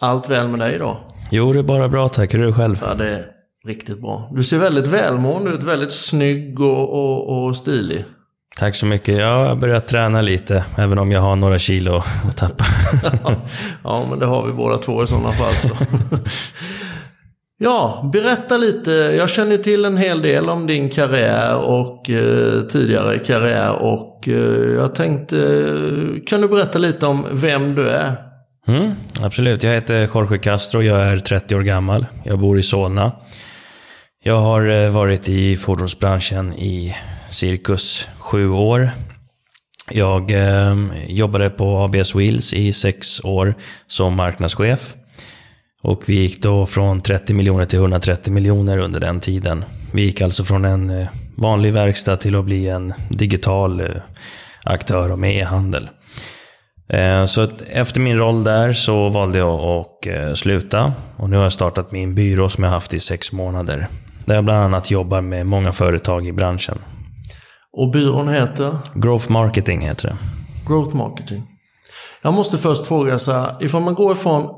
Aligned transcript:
Allt 0.00 0.30
väl 0.30 0.48
med 0.48 0.60
dig 0.60 0.78
då? 0.78 0.98
Jo, 1.30 1.52
det 1.52 1.58
är 1.58 1.62
bara 1.62 1.88
bra 1.88 2.08
tack. 2.08 2.34
Hur 2.34 2.42
är 2.42 2.46
det 2.46 2.52
själv? 2.52 2.76
Ja, 2.88 2.94
det 2.94 3.10
är 3.10 3.22
riktigt 3.66 4.00
bra. 4.00 4.30
Du 4.34 4.42
ser 4.42 4.58
väldigt 4.58 4.86
välmående 4.86 5.50
ut, 5.50 5.62
väldigt 5.62 5.92
snygg 5.92 6.60
och, 6.60 6.92
och, 6.92 7.46
och 7.46 7.56
stilig. 7.56 8.04
Tack 8.58 8.74
så 8.74 8.86
mycket. 8.86 9.18
Jag 9.18 9.46
har 9.46 9.54
börjat 9.56 9.88
träna 9.88 10.20
lite, 10.20 10.64
även 10.78 10.98
om 10.98 11.12
jag 11.12 11.20
har 11.20 11.36
några 11.36 11.58
kilo 11.58 12.02
att 12.28 12.36
tappa. 12.36 12.64
ja, 13.84 14.06
men 14.10 14.18
det 14.18 14.26
har 14.26 14.46
vi 14.46 14.52
båda 14.52 14.78
två 14.78 15.04
i 15.04 15.06
sådana 15.06 15.32
fall. 15.32 15.52
Så. 15.52 15.68
ja, 17.58 18.10
berätta 18.12 18.56
lite. 18.56 18.90
Jag 18.90 19.30
känner 19.30 19.56
till 19.56 19.84
en 19.84 19.96
hel 19.96 20.22
del 20.22 20.48
om 20.48 20.66
din 20.66 20.90
karriär 20.90 21.56
och 21.56 22.10
eh, 22.10 22.62
tidigare 22.62 23.18
karriär. 23.18 23.72
Och 23.72 24.28
eh, 24.28 24.74
jag 24.74 24.94
tänkte, 24.94 25.36
kan 26.26 26.40
du 26.40 26.48
berätta 26.48 26.78
lite 26.78 27.06
om 27.06 27.26
vem 27.32 27.74
du 27.74 27.88
är? 27.88 28.27
Mm, 28.68 28.94
absolut. 29.20 29.62
Jag 29.62 29.74
heter 29.74 30.08
Jorge 30.14 30.38
Castro. 30.38 30.82
Jag 30.82 31.00
är 31.00 31.18
30 31.18 31.54
år 31.56 31.62
gammal. 31.62 32.06
Jag 32.24 32.38
bor 32.38 32.58
i 32.58 32.62
Solna. 32.62 33.12
Jag 34.22 34.40
har 34.40 34.68
eh, 34.68 34.90
varit 34.90 35.28
i 35.28 35.56
fordonsbranschen 35.56 36.52
i 36.52 36.96
cirkus 37.30 38.08
sju 38.18 38.50
år. 38.50 38.90
Jag 39.90 40.30
eh, 40.30 40.76
jobbade 41.06 41.50
på 41.50 41.78
ABS 41.78 42.14
Wheels 42.14 42.54
i 42.54 42.72
sex 42.72 43.24
år 43.24 43.54
som 43.86 44.14
marknadschef. 44.14 44.94
Och 45.82 46.02
vi 46.06 46.14
gick 46.14 46.42
då 46.42 46.66
från 46.66 47.00
30 47.00 47.34
miljoner 47.34 47.64
till 47.64 47.78
130 47.78 48.32
miljoner 48.32 48.78
under 48.78 49.00
den 49.00 49.20
tiden. 49.20 49.64
Vi 49.92 50.02
gick 50.02 50.20
alltså 50.20 50.44
från 50.44 50.64
en 50.64 50.90
eh, 50.90 51.08
vanlig 51.36 51.72
verkstad 51.72 52.16
till 52.16 52.36
att 52.36 52.44
bli 52.44 52.68
en 52.68 52.94
digital 53.10 53.80
eh, 53.80 53.86
aktör 54.64 55.12
och 55.12 55.18
med 55.18 55.36
e-handel. 55.36 55.88
Eh, 56.88 57.24
så 57.24 57.48
efter 57.68 58.00
min 58.00 58.18
roll 58.18 58.44
där 58.44 58.72
så 58.72 59.08
valde 59.08 59.38
jag 59.38 59.60
att 59.60 60.06
eh, 60.06 60.32
sluta. 60.34 60.92
Och 61.16 61.30
nu 61.30 61.36
har 61.36 61.42
jag 61.42 61.52
startat 61.52 61.92
min 61.92 62.14
byrå 62.14 62.48
som 62.48 62.64
jag 62.64 62.70
haft 62.70 62.94
i 62.94 63.00
sex 63.00 63.32
månader. 63.32 63.86
Där 64.26 64.34
jag 64.34 64.44
bland 64.44 64.62
annat 64.62 64.90
jobbar 64.90 65.20
med 65.20 65.46
många 65.46 65.72
företag 65.72 66.26
i 66.26 66.32
branschen. 66.32 66.78
Och 67.72 67.90
byrån 67.90 68.28
heter? 68.28 68.78
Growth 68.94 69.30
Marketing 69.30 69.80
heter 69.80 70.08
det. 70.08 70.16
Growth 70.68 70.96
Marketing. 70.96 71.42
Jag 72.22 72.34
måste 72.34 72.58
först 72.58 72.86
fråga 72.86 73.18
så 73.18 73.32
här, 73.32 73.56
ifall 73.60 73.82
man 73.82 73.94
går 73.94 74.12
ifrån 74.12 74.48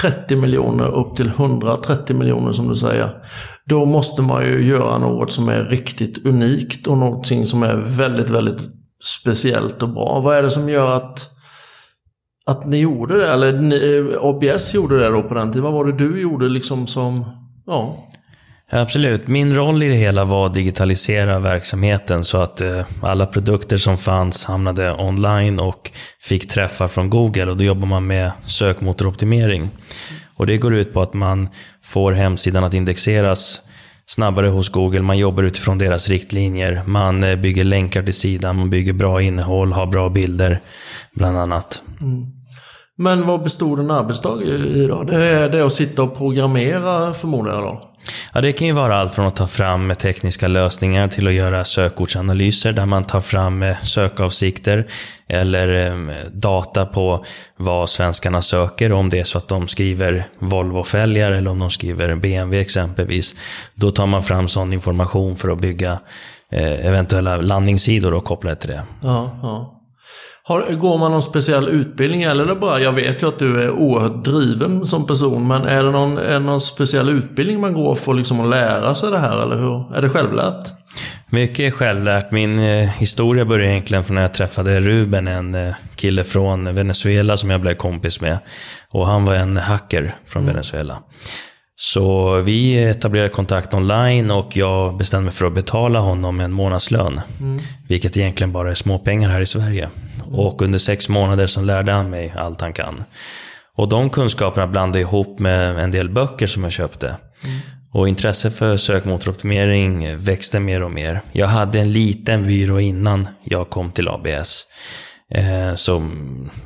30 0.00 0.36
miljoner 0.36 0.88
upp 0.88 1.16
till 1.16 1.28
130 1.28 2.16
miljoner 2.16 2.52
som 2.52 2.68
du 2.68 2.74
säger. 2.74 3.10
Då 3.66 3.84
måste 3.84 4.22
man 4.22 4.44
ju 4.44 4.68
göra 4.68 4.98
något 4.98 5.32
som 5.32 5.48
är 5.48 5.64
riktigt 5.64 6.26
unikt 6.26 6.86
och 6.86 6.98
någonting 6.98 7.46
som 7.46 7.62
är 7.62 7.74
väldigt, 7.74 8.30
väldigt 8.30 8.60
speciellt 9.22 9.82
och 9.82 9.88
bra. 9.88 10.20
Vad 10.20 10.36
är 10.36 10.42
det 10.42 10.50
som 10.50 10.68
gör 10.68 10.96
att 10.96 11.30
att 12.46 12.66
ni 12.66 12.80
gjorde 12.80 13.18
det, 13.18 13.32
eller 13.32 13.52
ni, 13.52 14.06
eh, 14.12 14.24
ABS 14.24 14.74
gjorde 14.74 15.00
det 15.00 15.08
då 15.08 15.22
på 15.22 15.34
den 15.34 15.52
tiden. 15.52 15.62
Vad 15.62 15.72
var 15.72 15.84
det 15.84 15.92
du 15.92 16.20
gjorde 16.20 16.48
liksom 16.48 16.86
som, 16.86 17.24
ja? 17.66 18.08
Absolut. 18.74 19.28
Min 19.28 19.54
roll 19.54 19.82
i 19.82 19.88
det 19.88 19.94
hela 19.94 20.24
var 20.24 20.46
att 20.46 20.54
digitalisera 20.54 21.38
verksamheten 21.38 22.24
så 22.24 22.38
att 22.38 22.60
eh, 22.60 22.80
alla 23.02 23.26
produkter 23.26 23.76
som 23.76 23.98
fanns 23.98 24.44
hamnade 24.44 24.92
online 24.92 25.60
och 25.60 25.90
fick 26.20 26.48
träffar 26.48 26.88
från 26.88 27.10
Google. 27.10 27.50
Och 27.50 27.56
då 27.56 27.64
jobbar 27.64 27.86
man 27.86 28.06
med 28.06 28.32
sökmotoroptimering. 28.44 29.70
Och 30.34 30.46
det 30.46 30.56
går 30.56 30.74
ut 30.74 30.92
på 30.92 31.02
att 31.02 31.14
man 31.14 31.48
får 31.82 32.12
hemsidan 32.12 32.64
att 32.64 32.74
indexeras 32.74 33.62
snabbare 34.14 34.48
hos 34.48 34.68
Google. 34.68 35.02
Man 35.02 35.18
jobbar 35.18 35.42
utifrån 35.42 35.78
deras 35.78 36.08
riktlinjer. 36.08 36.82
Man 36.86 37.24
eh, 37.24 37.36
bygger 37.36 37.64
länkar 37.64 38.02
till 38.02 38.14
sidan, 38.14 38.56
man 38.56 38.70
bygger 38.70 38.92
bra 38.92 39.22
innehåll, 39.22 39.72
har 39.72 39.86
bra 39.86 40.08
bilder, 40.08 40.60
bland 41.14 41.38
annat. 41.38 41.82
Mm. 42.00 42.26
Men 42.96 43.26
vad 43.26 43.42
bestod 43.42 43.78
en 43.78 43.90
arbetsdag 43.90 44.42
i 44.42 44.86
då? 44.86 45.02
Det 45.02 45.24
är 45.24 45.48
det 45.48 45.66
att 45.66 45.72
sitta 45.72 46.02
och 46.02 46.16
programmera 46.16 47.14
förmodar 47.14 47.52
jag 47.52 47.62
då? 47.62 47.91
Ja, 48.34 48.40
det 48.40 48.52
kan 48.52 48.66
ju 48.66 48.72
vara 48.72 48.96
allt 48.96 49.14
från 49.14 49.26
att 49.26 49.36
ta 49.36 49.46
fram 49.46 49.94
tekniska 49.98 50.48
lösningar 50.48 51.08
till 51.08 51.26
att 51.26 51.32
göra 51.32 51.64
sökordsanalyser 51.64 52.72
där 52.72 52.86
man 52.86 53.04
tar 53.04 53.20
fram 53.20 53.62
eh, 53.62 53.76
sökavsikter 53.82 54.86
eller 55.28 55.86
eh, 55.86 56.14
data 56.32 56.86
på 56.86 57.24
vad 57.56 57.88
svenskarna 57.88 58.42
söker. 58.42 58.92
Om 58.92 59.10
det 59.10 59.18
är 59.18 59.24
så 59.24 59.38
att 59.38 59.48
de 59.48 59.68
skriver 59.68 60.24
Volvo-fälgar 60.38 61.32
eller 61.32 61.50
om 61.50 61.58
de 61.58 61.70
skriver 61.70 62.14
BMW 62.14 62.60
exempelvis. 62.60 63.34
Då 63.74 63.90
tar 63.90 64.06
man 64.06 64.22
fram 64.22 64.48
sån 64.48 64.72
information 64.72 65.36
för 65.36 65.48
att 65.48 65.60
bygga 65.60 65.98
eh, 66.50 66.86
eventuella 66.86 67.36
landningssidor 67.36 68.14
och 68.14 68.24
koppla 68.24 68.54
till 68.54 68.70
det. 68.70 68.82
Ja, 69.02 69.38
ja. 69.42 69.81
Har, 70.44 70.72
går 70.72 70.98
man 70.98 71.12
någon 71.12 71.22
speciell 71.22 71.68
utbildning 71.68 72.22
eller 72.22 72.44
är 72.44 72.48
det 72.48 72.54
bara, 72.54 72.80
jag 72.80 72.92
vet 72.92 73.22
ju 73.22 73.28
att 73.28 73.38
du 73.38 73.62
är 73.62 73.70
oerhört 73.70 74.24
driven 74.24 74.86
som 74.86 75.06
person, 75.06 75.48
men 75.48 75.64
är 75.64 75.82
det 75.82 75.90
någon, 75.90 76.18
är 76.18 76.32
det 76.32 76.38
någon 76.38 76.60
speciell 76.60 77.08
utbildning 77.08 77.60
man 77.60 77.72
går 77.72 77.94
för 77.94 78.14
liksom 78.14 78.40
att 78.40 78.50
lära 78.50 78.94
sig 78.94 79.10
det 79.10 79.18
här, 79.18 79.42
eller 79.42 79.56
hur? 79.56 79.96
Är 79.96 80.02
det 80.02 80.08
självlärt? 80.08 80.64
Mycket 81.30 81.60
är 81.60 81.70
självlärt. 81.70 82.30
Min 82.30 82.58
eh, 82.58 82.88
historia 82.88 83.44
börjar 83.44 83.68
egentligen 83.68 84.04
från 84.04 84.14
när 84.14 84.22
jag 84.22 84.34
träffade 84.34 84.80
Ruben, 84.80 85.28
en 85.28 85.54
eh, 85.54 85.74
kille 85.94 86.24
från 86.24 86.74
Venezuela 86.74 87.36
som 87.36 87.50
jag 87.50 87.60
blev 87.60 87.74
kompis 87.74 88.20
med. 88.20 88.38
Och 88.88 89.06
han 89.06 89.24
var 89.24 89.34
en 89.34 89.56
hacker 89.56 90.14
från 90.26 90.42
mm. 90.42 90.54
Venezuela. 90.54 90.98
Så 91.84 92.36
vi 92.40 92.84
etablerade 92.84 93.28
kontakt 93.28 93.74
online 93.74 94.30
och 94.30 94.56
jag 94.56 94.96
bestämde 94.96 95.24
mig 95.24 95.32
för 95.32 95.46
att 95.46 95.54
betala 95.54 95.98
honom 95.98 96.40
en 96.40 96.52
månadslön. 96.52 97.20
Mm. 97.40 97.58
Vilket 97.88 98.16
egentligen 98.16 98.52
bara 98.52 98.70
är 98.70 98.74
småpengar 98.74 99.30
här 99.30 99.40
i 99.40 99.46
Sverige. 99.46 99.88
Och 100.24 100.62
under 100.62 100.78
sex 100.78 101.08
månader 101.08 101.46
så 101.46 101.60
lärde 101.60 101.92
han 101.92 102.10
mig 102.10 102.34
allt 102.36 102.60
han 102.60 102.72
kan. 102.72 103.04
Och 103.76 103.88
de 103.88 104.10
kunskaperna 104.10 104.66
blandade 104.66 105.00
jag 105.00 105.08
ihop 105.08 105.38
med 105.38 105.78
en 105.78 105.90
del 105.90 106.10
böcker 106.10 106.46
som 106.46 106.62
jag 106.62 106.72
köpte. 106.72 107.06
Mm. 107.06 107.60
Och 107.92 108.08
intresset 108.08 108.56
för 108.56 108.76
sökmotoroptimering 108.76 110.18
växte 110.18 110.60
mer 110.60 110.82
och 110.82 110.90
mer. 110.90 111.20
Jag 111.32 111.46
hade 111.46 111.80
en 111.80 111.92
liten 111.92 112.46
byrå 112.46 112.80
innan 112.80 113.28
jag 113.44 113.70
kom 113.70 113.92
till 113.92 114.08
ABS. 114.08 114.66
Eh, 115.34 115.74
så 115.74 116.10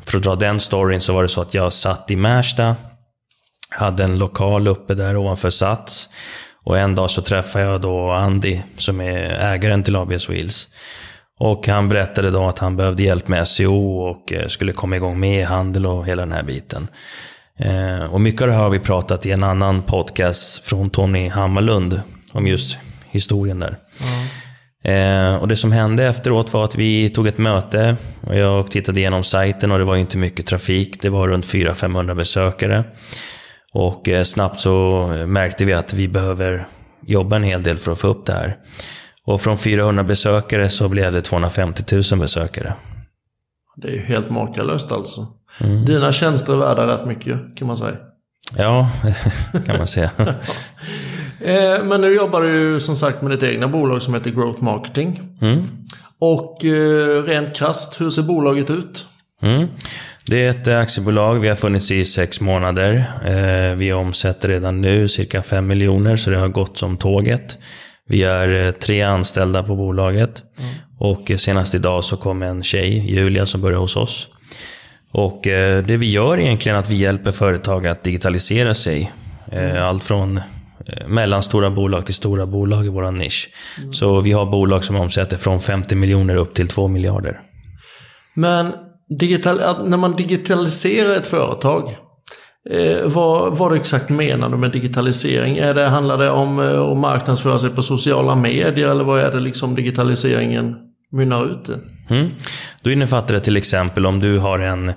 för 0.04 0.18
att 0.18 0.24
dra 0.24 0.36
den 0.36 0.60
storyn 0.60 1.00
så 1.00 1.12
var 1.14 1.22
det 1.22 1.28
så 1.28 1.40
att 1.40 1.54
jag 1.54 1.72
satt 1.72 2.10
i 2.10 2.16
Märsta, 2.16 2.76
hade 3.76 4.04
en 4.04 4.18
lokal 4.18 4.68
uppe 4.68 4.94
där 4.94 5.16
ovanför 5.16 5.50
Sats. 5.50 6.08
Och 6.64 6.78
en 6.78 6.94
dag 6.94 7.10
så 7.10 7.22
träffade 7.22 7.64
jag 7.64 7.80
då 7.80 8.10
Andy, 8.10 8.60
som 8.76 9.00
är 9.00 9.54
ägaren 9.54 9.82
till 9.82 9.96
ABS 9.96 10.30
Wheels. 10.30 10.68
Och 11.38 11.68
han 11.68 11.88
berättade 11.88 12.30
då 12.30 12.48
att 12.48 12.58
han 12.58 12.76
behövde 12.76 13.02
hjälp 13.02 13.28
med 13.28 13.48
SEO 13.48 13.98
och 13.98 14.32
eh, 14.32 14.46
skulle 14.46 14.72
komma 14.72 14.96
igång 14.96 15.20
med 15.20 15.42
e-handel 15.42 15.86
och 15.86 16.06
hela 16.06 16.22
den 16.22 16.32
här 16.32 16.42
biten. 16.42 16.88
Eh, 17.58 18.04
och 18.12 18.20
mycket 18.20 18.42
av 18.42 18.48
det 18.48 18.54
här 18.54 18.62
har 18.62 18.70
vi 18.70 18.78
pratat 18.78 19.26
i 19.26 19.32
en 19.32 19.42
annan 19.42 19.82
podcast 19.82 20.64
från 20.64 20.90
Tony 20.90 21.28
Hammarlund 21.28 22.00
om 22.32 22.46
just 22.46 22.78
historien 23.10 23.58
där. 23.58 23.76
Mm. 24.84 25.38
och 25.40 25.48
det 25.48 25.56
som 25.56 25.72
hände 25.72 26.04
efteråt 26.04 26.52
var 26.52 26.64
att 26.64 26.76
vi 26.76 27.10
tog 27.10 27.26
ett 27.26 27.38
möte 27.38 27.96
och 28.20 28.36
jag 28.36 28.70
tittade 28.70 29.00
igenom 29.00 29.24
sajten 29.24 29.72
och 29.72 29.78
det 29.78 29.84
var 29.84 29.96
inte 29.96 30.18
mycket 30.18 30.46
trafik. 30.46 31.02
Det 31.02 31.08
var 31.08 31.28
runt 31.28 31.44
400-500 31.44 32.14
besökare. 32.14 32.84
Och 33.72 34.08
snabbt 34.24 34.60
så 34.60 35.06
märkte 35.26 35.64
vi 35.64 35.72
att 35.72 35.94
vi 35.94 36.08
behöver 36.08 36.68
jobba 37.06 37.36
en 37.36 37.42
hel 37.42 37.62
del 37.62 37.78
för 37.78 37.92
att 37.92 37.98
få 37.98 38.08
upp 38.08 38.26
det 38.26 38.32
här. 38.32 38.56
Och 39.24 39.40
från 39.40 39.58
400 39.58 40.04
besökare 40.04 40.68
så 40.68 40.88
blev 40.88 41.12
det 41.12 41.22
250 41.22 41.82
000 42.12 42.20
besökare. 42.20 42.74
Det 43.76 43.88
är 43.88 43.92
ju 43.92 44.02
helt 44.02 44.30
makalöst 44.30 44.92
alltså. 44.92 45.26
Mm. 45.60 45.84
Dina 45.84 46.12
tjänster 46.12 46.52
är 46.52 46.56
värda 46.56 46.86
rätt 46.86 47.06
mycket 47.06 47.56
kan 47.56 47.66
man 47.66 47.76
säga. 47.76 47.96
Ja, 48.56 48.90
kan 49.66 49.78
man 49.78 49.86
säga. 49.86 50.10
Eh, 51.40 51.84
men 51.84 52.00
nu 52.00 52.14
jobbar 52.14 52.42
du 52.42 52.48
ju 52.48 52.80
som 52.80 52.96
sagt 52.96 53.22
med 53.22 53.30
ditt 53.30 53.42
egna 53.42 53.68
bolag 53.68 54.02
som 54.02 54.14
heter 54.14 54.30
Growth 54.30 54.62
Marketing. 54.62 55.20
Mm. 55.40 55.64
Och 56.18 56.64
eh, 56.64 57.22
rent 57.22 57.56
krast, 57.56 58.00
hur 58.00 58.10
ser 58.10 58.22
bolaget 58.22 58.70
ut? 58.70 59.06
Mm. 59.42 59.68
Det 60.28 60.44
är 60.44 60.50
ett 60.50 60.68
aktiebolag. 60.68 61.34
Vi 61.34 61.48
har 61.48 61.56
funnits 61.56 61.90
i 61.90 62.04
sex 62.04 62.40
månader. 62.40 63.12
Eh, 63.24 63.76
vi 63.76 63.92
omsätter 63.92 64.48
redan 64.48 64.80
nu 64.80 65.08
cirka 65.08 65.42
5 65.42 65.66
miljoner, 65.66 66.16
så 66.16 66.30
det 66.30 66.38
har 66.38 66.48
gått 66.48 66.78
som 66.78 66.96
tåget. 66.96 67.58
Vi 68.08 68.22
är 68.22 68.72
tre 68.72 69.02
anställda 69.02 69.62
på 69.62 69.76
bolaget. 69.76 70.42
Mm. 70.58 70.70
Och 70.98 71.32
senast 71.36 71.74
idag 71.74 72.04
så 72.04 72.16
kom 72.16 72.42
en 72.42 72.62
tjej, 72.62 73.14
Julia, 73.14 73.46
som 73.46 73.60
började 73.60 73.80
hos 73.80 73.96
oss. 73.96 74.28
Och 75.10 75.46
eh, 75.46 75.84
det 75.84 75.96
vi 75.96 76.10
gör 76.10 76.32
är 76.32 76.40
egentligen 76.40 76.78
att 76.78 76.90
vi 76.90 76.96
hjälper 76.96 77.30
företag 77.30 77.86
att 77.86 78.02
digitalisera 78.02 78.74
sig. 78.74 79.12
Eh, 79.52 79.86
allt 79.86 80.04
från 80.04 80.36
eh, 80.86 81.06
mellanstora 81.08 81.70
bolag 81.70 82.06
till 82.06 82.14
stora 82.14 82.46
bolag 82.46 82.86
i 82.86 82.88
vår 82.88 83.10
nisch. 83.10 83.48
Mm. 83.78 83.92
Så 83.92 84.20
vi 84.20 84.32
har 84.32 84.46
bolag 84.46 84.84
som 84.84 84.96
omsätter 84.96 85.36
från 85.36 85.60
50 85.60 85.94
miljoner 85.94 86.36
upp 86.36 86.54
till 86.54 86.68
2 86.68 86.88
miljarder. 86.88 87.40
Men 88.34 88.72
digital, 89.08 89.88
när 89.88 89.96
man 89.96 90.12
digitaliserar 90.12 91.16
ett 91.16 91.26
företag, 91.26 91.96
Eh, 92.70 93.06
vad, 93.08 93.58
vad 93.58 93.76
exakt 93.76 94.08
menar 94.08 94.48
du 94.48 94.56
med 94.56 94.70
digitalisering? 94.70 95.58
Är 95.58 95.74
det, 95.74 95.88
handlar 95.88 96.18
det 96.18 96.30
om 96.30 96.58
att 96.58 96.96
marknadsföra 96.96 97.58
sig 97.58 97.70
på 97.70 97.82
sociala 97.82 98.34
medier 98.34 98.88
eller 98.88 99.04
vad 99.04 99.20
är 99.20 99.30
det 99.30 99.40
liksom 99.40 99.74
digitaliseringen 99.74 100.76
mynnar 101.12 101.46
ut 101.46 101.68
i? 101.68 101.72
Mm. 102.14 102.30
Då 102.82 102.90
innefattar 102.90 103.34
det 103.34 103.40
till 103.40 103.56
exempel 103.56 104.06
om 104.06 104.20
du 104.20 104.38
har 104.38 104.58
en, 104.58 104.92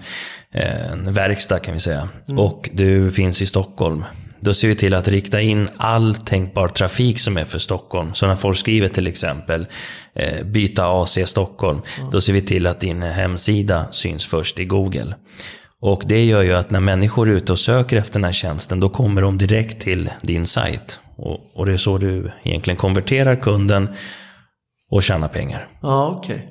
en 0.52 1.14
verkstad 1.14 1.60
kan 1.60 1.74
vi 1.74 1.80
säga 1.80 2.10
mm. 2.28 2.40
och 2.40 2.70
du 2.74 3.12
finns 3.12 3.42
i 3.42 3.46
Stockholm. 3.46 4.06
Då 4.42 4.54
ser 4.54 4.68
vi 4.68 4.76
till 4.76 4.94
att 4.94 5.08
rikta 5.08 5.42
in 5.42 5.68
all 5.78 6.16
tänkbar 6.16 6.68
trafik 6.68 7.20
som 7.20 7.38
är 7.38 7.46
för 7.46 7.60
Stockholm. 7.60 8.14
Så 8.14 8.28
när 8.28 8.36
folk 8.36 8.58
skriver 8.58 8.88
till 8.88 9.08
exempel 9.08 9.68
eh, 10.16 10.46
byta 10.46 11.02
AC 11.02 11.20
Stockholm, 11.26 11.82
mm. 11.98 12.12
då 12.12 12.22
ser 12.22 12.34
vi 12.34 12.42
till 12.42 12.68
att 12.68 12.80
din 12.80 13.02
hemsida 13.02 13.86
syns 13.92 14.26
först 14.26 14.60
i 14.60 14.66
Google. 14.66 15.16
Och 15.82 16.04
det 16.06 16.26
gör 16.26 16.42
ju 16.42 16.54
att 16.54 16.72
när 16.72 16.80
människor 16.80 17.30
är 17.30 17.34
ute 17.34 17.52
och 17.52 17.60
söker 17.60 17.98
efter 17.98 18.14
den 18.14 18.24
här 18.24 18.32
tjänsten, 18.32 18.80
då 18.80 18.90
kommer 18.90 19.22
de 19.22 19.38
direkt 19.38 19.82
till 19.82 20.10
din 20.22 20.46
sajt. 20.46 21.00
Och, 21.18 21.60
och 21.60 21.66
det 21.66 21.74
är 21.74 21.78
så 21.78 21.98
du 21.98 22.32
egentligen 22.44 22.78
konverterar 22.78 23.36
kunden 23.36 23.90
och 24.92 25.04
tjänar 25.04 25.28
pengar. 25.28 25.68
Ja, 25.82 26.16
okej. 26.18 26.36
Okay. 26.36 26.48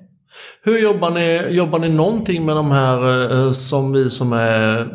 Hur 0.62 0.78
jobbar 0.78 1.10
ni? 1.10 1.56
Jobbar 1.56 1.78
ni 1.78 1.88
någonting 1.88 2.46
med 2.46 2.56
de 2.56 2.70
här 2.70 3.32
eh, 3.32 3.50
som 3.50 3.92
vi 3.92 4.10
som 4.10 4.32
är 4.32 4.88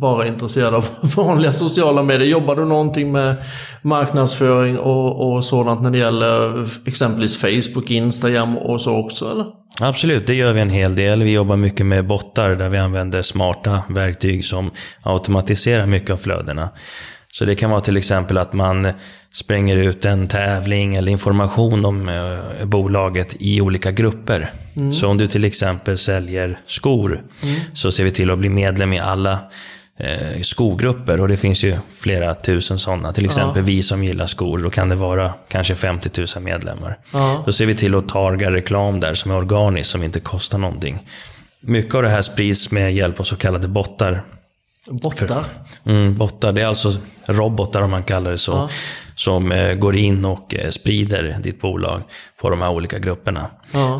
bara 0.00 0.26
intresserade 0.26 0.76
av 0.76 0.86
vanliga 1.16 1.52
sociala 1.52 2.02
medier? 2.02 2.28
Jobbar 2.28 2.56
du 2.56 2.64
någonting 2.64 3.12
med 3.12 3.36
marknadsföring 3.82 4.78
och, 4.78 5.34
och 5.34 5.44
sådant 5.44 5.82
när 5.82 5.90
det 5.90 5.98
gäller 5.98 6.68
exempelvis 6.84 7.36
Facebook, 7.36 7.90
Instagram 7.90 8.56
och 8.56 8.80
så 8.80 8.96
också? 8.96 9.30
Eller? 9.30 9.46
Absolut, 9.80 10.26
det 10.26 10.34
gör 10.34 10.52
vi 10.52 10.60
en 10.60 10.70
hel 10.70 10.96
del. 10.96 11.22
Vi 11.22 11.32
jobbar 11.32 11.56
mycket 11.56 11.86
med 11.86 12.06
bottar 12.06 12.54
där 12.54 12.68
vi 12.68 12.78
använder 12.78 13.22
smarta 13.22 13.82
verktyg 13.88 14.44
som 14.44 14.70
automatiserar 15.02 15.86
mycket 15.86 16.10
av 16.10 16.16
flödena. 16.16 16.68
Så 17.32 17.44
det 17.44 17.54
kan 17.54 17.70
vara 17.70 17.80
till 17.80 17.96
exempel 17.96 18.38
att 18.38 18.52
man 18.52 18.92
spränger 19.32 19.76
ut 19.76 20.04
en 20.04 20.28
tävling 20.28 20.96
eller 20.96 21.12
information 21.12 21.84
om 21.84 22.08
eh, 22.08 22.66
bolaget 22.66 23.36
i 23.38 23.60
olika 23.60 23.90
grupper. 23.90 24.50
Mm. 24.76 24.94
Så 24.94 25.08
om 25.08 25.18
du 25.18 25.26
till 25.26 25.44
exempel 25.44 25.98
säljer 25.98 26.58
skor 26.66 27.12
mm. 27.12 27.60
så 27.72 27.92
ser 27.92 28.04
vi 28.04 28.10
till 28.10 28.30
att 28.30 28.38
bli 28.38 28.48
medlem 28.48 28.92
i 28.92 28.98
alla 28.98 29.38
eh, 29.96 30.40
skogrupper 30.42 31.20
och 31.20 31.28
det 31.28 31.36
finns 31.36 31.64
ju 31.64 31.76
flera 31.94 32.34
tusen 32.34 32.78
sådana. 32.78 33.12
Till 33.12 33.24
exempel 33.24 33.62
ja. 33.62 33.66
vi 33.66 33.82
som 33.82 34.04
gillar 34.04 34.26
skor, 34.26 34.58
då 34.58 34.70
kan 34.70 34.88
det 34.88 34.96
vara 34.96 35.32
kanske 35.48 35.74
50 35.74 36.10
000 36.36 36.44
medlemmar. 36.44 36.98
Ja. 37.12 37.42
Då 37.46 37.52
ser 37.52 37.66
vi 37.66 37.74
till 37.74 37.94
att 37.94 38.08
targa 38.08 38.50
reklam 38.50 39.00
där 39.00 39.14
som 39.14 39.30
är 39.30 39.36
organisk, 39.36 39.90
som 39.90 40.02
inte 40.02 40.20
kostar 40.20 40.58
någonting. 40.58 41.06
Mycket 41.60 41.94
av 41.94 42.02
det 42.02 42.08
här 42.08 42.22
sprids 42.22 42.70
med 42.70 42.94
hjälp 42.94 43.20
av 43.20 43.24
så 43.24 43.36
kallade 43.36 43.68
bottar. 43.68 44.22
Bottar? 44.90 45.44
Mm, 45.84 46.14
bottar, 46.14 46.52
det 46.52 46.62
är 46.62 46.66
alltså 46.66 46.92
robotar 47.26 47.82
om 47.82 47.90
man 47.90 48.02
kallar 48.02 48.30
det 48.30 48.38
så. 48.38 48.52
Ja. 48.52 48.68
Som 49.14 49.52
eh, 49.52 49.74
går 49.74 49.96
in 49.96 50.24
och 50.24 50.54
eh, 50.54 50.70
sprider 50.70 51.36
ditt 51.42 51.60
bolag 51.60 52.02
på 52.40 52.50
de 52.50 52.60
här 52.60 52.70
olika 52.70 52.98
grupperna. 52.98 53.46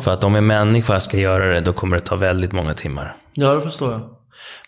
För 0.03 0.11
att 0.11 0.23
om 0.23 0.35
en 0.35 0.47
människa 0.47 0.99
ska 0.99 1.17
göra 1.17 1.53
det, 1.53 1.61
då 1.61 1.73
kommer 1.73 1.97
det 1.97 2.03
ta 2.03 2.15
väldigt 2.15 2.51
många 2.51 2.73
timmar. 2.73 3.15
Ja, 3.33 3.53
det 3.53 3.61
förstår 3.61 3.91
jag. 3.91 4.16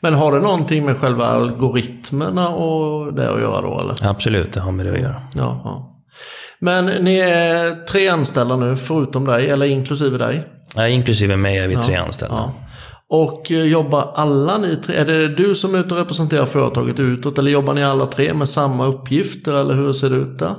Men 0.01 0.13
har 0.13 0.31
det 0.31 0.39
någonting 0.39 0.85
med 0.85 0.97
själva 0.97 1.25
algoritmerna 1.25 2.49
och 2.49 3.13
det 3.13 3.33
att 3.33 3.41
göra 3.41 3.61
då 3.61 3.79
eller? 3.79 4.09
Absolut, 4.09 4.53
det 4.53 4.59
har 4.59 4.71
med 4.71 4.85
det 4.85 4.91
att 4.91 4.99
göra. 4.99 5.21
Ja, 5.35 5.61
ja. 5.63 5.95
Men 6.59 6.85
ni 6.85 7.19
är 7.19 7.85
tre 7.85 8.07
anställda 8.07 8.55
nu 8.55 8.75
förutom 8.75 9.25
dig, 9.25 9.49
eller 9.49 9.65
inklusive 9.65 10.17
dig? 10.17 10.47
Ja, 10.75 10.87
inklusive 10.87 11.37
mig 11.37 11.57
är 11.57 11.67
vi 11.67 11.73
ja, 11.73 11.83
tre 11.83 11.95
anställda. 11.95 12.35
Ja. 12.35 12.53
Och 13.11 13.51
eh, 13.51 13.63
jobbar 13.63 14.11
alla 14.15 14.57
ni 14.57 14.75
tre, 14.75 14.95
är 14.95 15.05
det 15.05 15.35
du 15.35 15.55
som 15.55 15.75
är 15.75 15.79
ute 15.79 15.93
och 15.93 15.99
representerar 15.99 16.45
företaget 16.45 16.99
utåt 16.99 17.37
eller 17.37 17.51
jobbar 17.51 17.73
ni 17.73 17.83
alla 17.83 18.05
tre 18.05 18.33
med 18.33 18.49
samma 18.49 18.85
uppgifter 18.85 19.53
eller 19.53 19.73
hur 19.73 19.93
ser 19.93 20.09
det 20.09 20.15
ut 20.15 20.39
där? 20.39 20.55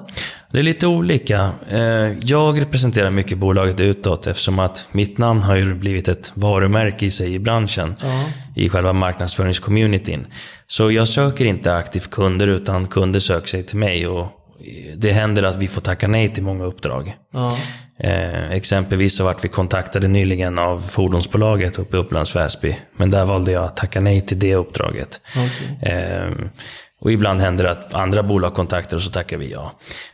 Det 0.53 0.59
är 0.59 0.63
lite 0.63 0.87
olika. 0.87 1.53
Eh, 1.69 1.81
jag 2.23 2.61
representerar 2.61 3.11
mycket 3.11 3.39
bolaget 3.39 3.81
utåt 3.81 4.27
eftersom 4.27 4.59
att 4.59 4.87
mitt 4.93 5.19
namn 5.19 5.43
har 5.43 5.57
ju 5.57 5.75
blivit 5.75 6.09
ett 6.09 6.33
varumärke 6.35 7.07
i 7.07 7.11
sig 7.11 7.35
i 7.35 7.39
branschen. 7.39 7.95
Ja. 8.03 8.25
I 8.55 8.69
själva 8.69 8.93
marknadsföringscommunityn. 8.93 10.27
Så 10.67 10.91
jag 10.91 11.09
söker 11.09 11.45
inte 11.45 11.77
aktivt 11.77 12.11
kunder 12.11 12.47
utan 12.47 12.87
kunder 12.87 13.21
söker 13.21 13.49
sig 13.49 13.63
till 13.63 13.79
mig. 13.79 14.07
Och 14.07 14.27
det 14.97 15.13
händer 15.13 15.43
att 15.43 15.57
vi 15.57 15.69
får 15.69 15.81
tacka 15.81 16.09
nej 16.09 16.35
till 16.35 16.43
många 16.43 16.65
uppdrag. 16.65 17.17
Ja. 17.33 17.57
Eh, 17.99 18.53
exempelvis 18.53 19.17
så 19.17 19.25
vart 19.25 19.45
vi 19.45 19.49
kontaktade 19.49 20.09
nyligen 20.09 20.59
av 20.59 20.79
fordonsbolaget 20.79 21.79
uppe 21.79 21.97
i 21.97 22.01
Upplands 22.01 22.37
Väsby. 22.37 22.77
Men 22.97 23.11
där 23.11 23.25
valde 23.25 23.53
jag 23.53 23.65
att 23.65 23.77
tacka 23.77 24.01
nej 24.01 24.21
till 24.21 24.39
det 24.39 24.55
uppdraget. 24.55 25.21
Okay. 25.31 25.93
Eh, 25.93 26.31
och 27.01 27.13
ibland 27.13 27.41
händer 27.41 27.65
det 27.65 27.71
att 27.71 27.95
andra 27.95 28.23
bolag 28.23 28.55
kontaktar 28.55 28.97
och 28.97 29.03
så 29.03 29.11
tackar 29.11 29.37
vi 29.37 29.53
ja. 29.53 29.73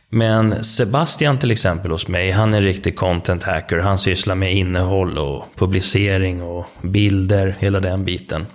Men 0.09 0.63
Sebastian 0.63 1.39
till 1.39 1.51
exempel 1.51 1.91
hos 1.91 2.07
mig, 2.07 2.31
han 2.31 2.53
är 2.53 2.57
en 2.57 2.63
riktig 2.63 2.95
content 2.95 3.43
hacker. 3.43 3.77
Han 3.77 3.97
sysslar 3.97 4.35
med 4.35 4.55
innehåll 4.55 5.17
och 5.17 5.45
publicering 5.55 6.41
och 6.43 6.65
bilder, 6.81 7.55
hela 7.59 7.79
den 7.79 8.05
biten. 8.05 8.45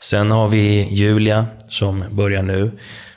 Sen 0.00 0.30
har 0.30 0.48
vi 0.48 0.88
Julia 0.90 1.46
som 1.68 2.04
börjar 2.10 2.42
nu. 2.42 2.70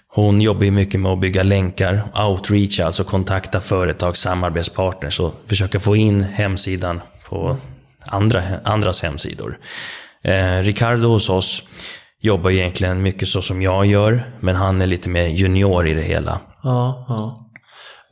Hon 0.08 0.42
jobbar 0.42 0.64
ju 0.64 0.72
mycket 0.72 1.00
med 1.00 1.12
att 1.12 1.20
bygga 1.20 1.44
länkar, 1.44 2.04
outreach, 2.14 2.80
alltså 2.80 3.04
kontakta 3.04 3.60
företag, 3.60 4.18
samarbetspartners 4.18 5.20
och 5.20 5.34
försöka 5.48 5.80
få 5.80 5.96
in 5.96 6.24
hemsidan 6.24 7.02
på 7.30 7.58
andra, 8.06 8.44
andras 8.64 9.04
hemsidor. 9.04 9.58
Eh, 10.22 10.58
Ricardo 10.64 11.08
hos 11.08 11.30
oss 11.30 11.64
jobbar 12.26 12.52
egentligen 12.52 13.02
mycket 13.02 13.28
så 13.28 13.42
som 13.42 13.62
jag 13.62 13.86
gör, 13.86 14.24
men 14.40 14.56
han 14.56 14.82
är 14.82 14.88
lite 14.88 15.10
mer 15.10 15.28
junior 15.28 15.88
i 15.88 15.94
det 15.94 16.02
hela. 16.02 16.40
Ja, 16.64 17.06
ja. 17.08 17.42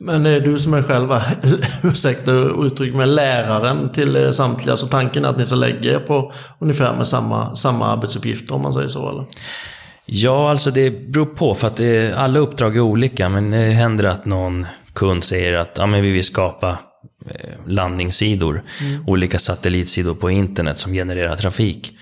Men 0.00 0.26
är 0.26 0.40
du 0.40 0.58
som 0.58 0.74
är 0.74 0.82
själva, 0.82 1.22
ursäkta 1.82 2.32
uttryck 2.32 2.94
med 2.94 3.08
läraren 3.08 3.92
till 3.92 4.16
eh, 4.16 4.30
samtliga, 4.30 4.76
så 4.76 4.86
tanken 4.86 5.24
är 5.24 5.28
att 5.28 5.38
ni 5.38 5.46
ska 5.46 5.56
lägga 5.56 5.92
er 5.92 5.98
på 5.98 6.32
ungefär 6.58 6.96
med 6.96 7.06
samma, 7.06 7.56
samma 7.56 7.86
arbetsuppgifter 7.86 8.54
om 8.54 8.62
man 8.62 8.72
säger 8.72 8.88
så 8.88 9.10
eller? 9.10 9.26
Ja, 10.06 10.50
alltså 10.50 10.70
det 10.70 10.90
beror 10.90 11.26
på, 11.26 11.54
för 11.54 11.66
att 11.66 11.76
det, 11.76 12.14
alla 12.16 12.38
uppdrag 12.38 12.76
är 12.76 12.80
olika, 12.80 13.28
men 13.28 13.50
det 13.50 13.56
händer 13.56 14.04
att 14.04 14.24
någon 14.24 14.66
kund 14.92 15.24
säger 15.24 15.52
att 15.52 15.76
ja, 15.78 15.86
men 15.86 16.02
vi 16.02 16.10
vill 16.10 16.24
skapa 16.24 16.78
eh, 17.30 17.50
landningssidor, 17.66 18.62
olika 19.06 19.38
satellitsidor 19.38 20.14
på 20.14 20.30
internet 20.30 20.78
som 20.78 20.92
genererar 20.92 21.36
trafik. 21.36 21.96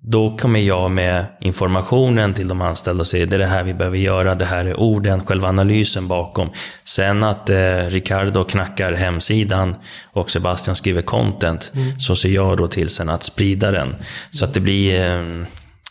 Då 0.00 0.36
kommer 0.36 0.60
jag 0.60 0.90
med 0.90 1.26
informationen 1.40 2.34
till 2.34 2.48
de 2.48 2.60
anställda 2.60 3.00
och 3.00 3.06
säger 3.06 3.26
det 3.26 3.36
är 3.36 3.38
det 3.38 3.46
här 3.46 3.62
vi 3.64 3.74
behöver 3.74 3.98
göra, 3.98 4.34
det 4.34 4.44
här 4.44 4.64
är 4.64 4.80
orden, 4.80 5.26
själva 5.26 5.48
analysen 5.48 6.08
bakom. 6.08 6.50
Sen 6.84 7.24
att 7.24 7.50
eh, 7.50 7.76
Ricardo 7.88 8.44
knackar 8.44 8.92
hemsidan 8.92 9.76
och 10.12 10.30
Sebastian 10.30 10.76
skriver 10.76 11.02
content, 11.02 11.72
så 11.98 12.16
ser 12.16 12.28
jag 12.28 12.56
då 12.56 12.68
till 12.68 12.88
sen 12.88 13.08
att 13.08 13.22
sprida 13.22 13.70
den. 13.70 13.96
Så 14.30 14.44
att 14.44 14.54
det 14.54 14.60
blir, 14.60 15.10
eh, 15.10 15.46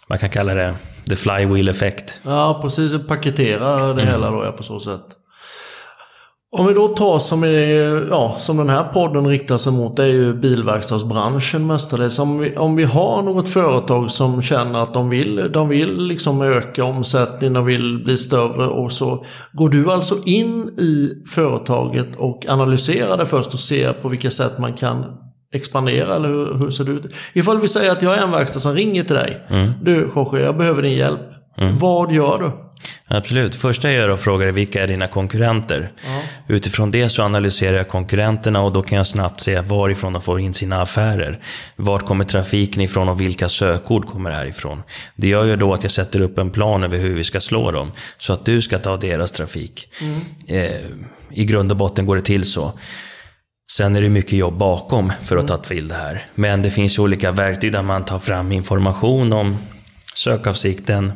man 0.09 0.17
kan 0.17 0.29
kalla 0.29 0.53
det 0.53 0.75
the 1.09 1.15
flywheel 1.15 1.69
effect. 1.69 2.21
Ja, 2.23 2.59
precis. 2.61 3.07
Paketera 3.07 3.93
det 3.93 4.05
hela 4.05 4.31
då 4.31 4.45
ja, 4.45 4.51
på 4.51 4.63
så 4.63 4.79
sätt. 4.79 5.05
Om 6.51 6.67
vi 6.67 6.73
då 6.73 6.87
tar 6.87 7.19
som, 7.19 7.43
är, 7.43 8.07
ja, 8.09 8.35
som 8.37 8.57
den 8.57 8.69
här 8.69 8.83
podden 8.83 9.27
riktar 9.27 9.57
sig 9.57 9.73
mot, 9.73 9.95
det 9.95 10.03
är 10.03 10.07
ju 10.07 10.33
bilverkstadsbranschen 10.33 11.67
mestadels. 11.67 12.19
Om 12.19 12.39
vi, 12.39 12.57
om 12.57 12.75
vi 12.75 12.83
har 12.83 13.21
något 13.21 13.49
företag 13.49 14.11
som 14.11 14.41
känner 14.41 14.83
att 14.83 14.93
de 14.93 15.09
vill, 15.09 15.49
de 15.53 15.69
vill 15.69 15.97
liksom 15.97 16.41
öka 16.41 16.83
omsättningen, 16.83 17.53
de 17.53 17.65
vill 17.65 18.03
bli 18.03 18.17
större 18.17 18.67
och 18.67 18.91
så. 18.91 19.25
Går 19.53 19.69
du 19.69 19.91
alltså 19.91 20.15
in 20.25 20.69
i 20.79 21.09
företaget 21.29 22.15
och 22.17 22.45
analyserar 22.49 23.17
det 23.17 23.25
först 23.25 23.53
och 23.53 23.59
ser 23.59 23.93
på 23.93 24.09
vilka 24.09 24.31
sätt 24.31 24.59
man 24.59 24.73
kan 24.73 25.05
expandera 25.53 26.15
eller 26.15 26.29
hur, 26.29 26.53
hur 26.53 26.69
ser 26.69 26.83
det 26.83 26.91
ut? 26.91 27.15
Ifall 27.33 27.61
vi 27.61 27.67
säger 27.67 27.91
att 27.91 28.01
jag 28.01 28.17
är 28.17 28.23
en 28.23 28.31
verkstad 28.31 28.59
som 28.59 28.73
ringer 28.73 29.03
till 29.03 29.15
dig. 29.15 29.47
Du 29.81 30.11
Jorge, 30.15 30.45
jag 30.45 30.57
behöver 30.57 30.81
din 30.81 30.97
hjälp. 30.97 31.21
Vad 31.79 32.11
gör 32.11 32.37
du? 32.39 32.66
Absolut. 33.09 33.55
Första 33.55 33.91
jag 33.91 33.97
gör 33.97 34.09
är 34.09 34.13
att 34.13 34.21
fråga 34.21 34.43
dig, 34.43 34.53
vilka 34.53 34.83
är 34.83 34.87
dina 34.87 35.07
konkurrenter? 35.07 35.91
Utifrån 36.47 36.91
det 36.91 37.09
så 37.09 37.23
analyserar 37.23 37.77
jag 37.77 37.87
konkurrenterna 37.87 38.61
och 38.61 38.73
då 38.73 38.81
kan 38.81 38.97
jag 38.97 39.07
snabbt 39.07 39.41
se 39.41 39.61
varifrån 39.61 40.13
de 40.13 40.21
får 40.21 40.39
in 40.39 40.53
sina 40.53 40.81
affärer. 40.81 41.39
Vart 41.75 42.05
kommer 42.05 42.23
trafiken 42.23 42.81
ifrån 42.81 43.09
och 43.09 43.21
vilka 43.21 43.49
sökord 43.49 44.05
kommer 44.07 44.31
härifrån? 44.31 44.83
Det 45.15 45.27
gör 45.27 45.43
ju 45.43 45.55
då 45.55 45.73
att 45.73 45.83
jag 45.83 45.91
sätter 45.91 46.21
upp 46.21 46.37
en 46.37 46.49
plan 46.49 46.83
över 46.83 46.97
hur 46.97 47.15
vi 47.15 47.23
ska 47.23 47.39
slå 47.39 47.71
dem. 47.71 47.91
Så 48.17 48.33
att 48.33 48.45
du 48.45 48.61
ska 48.61 48.79
ta 48.79 48.97
deras 48.97 49.31
trafik. 49.31 49.89
Eh, 50.47 50.71
I 51.29 51.45
grund 51.45 51.71
och 51.71 51.77
botten 51.77 52.05
går 52.05 52.15
det 52.15 52.21
till 52.21 52.45
så. 52.45 52.73
Sen 53.71 53.95
är 53.95 54.01
det 54.01 54.09
mycket 54.09 54.33
jobb 54.33 54.57
bakom 54.57 55.13
för 55.23 55.37
att 55.37 55.47
ta 55.47 55.57
till 55.57 55.87
det 55.87 55.95
här. 55.95 56.25
Men 56.35 56.61
det 56.61 56.69
finns 56.69 56.97
ju 56.97 57.01
olika 57.01 57.31
verktyg 57.31 57.71
där 57.71 57.81
man 57.81 58.05
tar 58.05 58.19
fram 58.19 58.51
information 58.51 59.33
om 59.33 59.57
sökavsikten, 60.15 61.13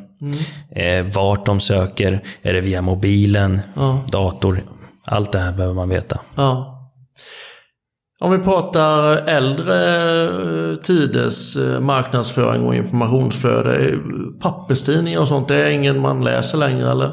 eh, 0.75 1.05
vart 1.13 1.45
de 1.45 1.59
söker, 1.59 2.21
är 2.41 2.53
det 2.53 2.61
via 2.61 2.81
mobilen, 2.81 3.61
dator. 4.11 4.63
Allt 5.05 5.31
det 5.31 5.39
här 5.39 5.51
behöver 5.51 5.75
man 5.75 5.89
veta. 5.89 6.19
Ja. 6.35 6.77
Om 8.23 8.31
vi 8.31 8.37
pratar 8.37 9.17
äldre 9.17 9.75
eh, 10.71 10.75
tiders 10.75 11.57
eh, 11.57 11.79
marknadsföring 11.79 12.61
och 12.61 12.75
informationsflöde. 12.75 13.97
Papperstidningar 14.41 15.19
och 15.19 15.27
sånt, 15.27 15.47
det 15.47 15.55
är 15.55 15.69
ingen 15.69 15.99
man 15.99 16.23
läser 16.23 16.57
längre 16.57 16.91
eller? 16.91 17.11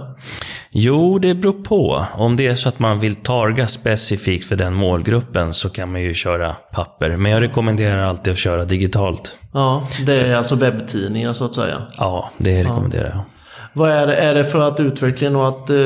Jo, 0.70 1.18
det 1.18 1.34
beror 1.34 1.52
på. 1.52 2.06
Om 2.14 2.36
det 2.36 2.46
är 2.46 2.54
så 2.54 2.68
att 2.68 2.78
man 2.78 3.00
vill 3.00 3.14
targa 3.14 3.66
specifikt 3.66 4.44
för 4.44 4.56
den 4.56 4.74
målgruppen 4.74 5.54
så 5.54 5.68
kan 5.70 5.92
man 5.92 6.02
ju 6.02 6.14
köra 6.14 6.52
papper. 6.72 7.16
Men 7.16 7.32
jag 7.32 7.42
rekommenderar 7.42 8.02
alltid 8.02 8.32
att 8.32 8.38
köra 8.38 8.64
digitalt. 8.64 9.34
Ja, 9.52 9.88
det 10.06 10.20
är 10.20 10.36
alltså 10.36 10.54
webbtidningar 10.54 11.32
så 11.32 11.44
att 11.44 11.54
säga. 11.54 11.82
Ja, 11.96 12.30
det 12.38 12.64
rekommenderar 12.64 13.08
jag. 13.08 13.24
Vad 13.72 13.90
är 13.90 14.06
det? 14.06 14.16
Är 14.16 14.34
det 14.34 14.44
för 14.44 14.68
att 14.68 14.80
utvecklingen 14.80 15.36
och 15.36 15.48
att 15.48 15.70
eh, 15.70 15.76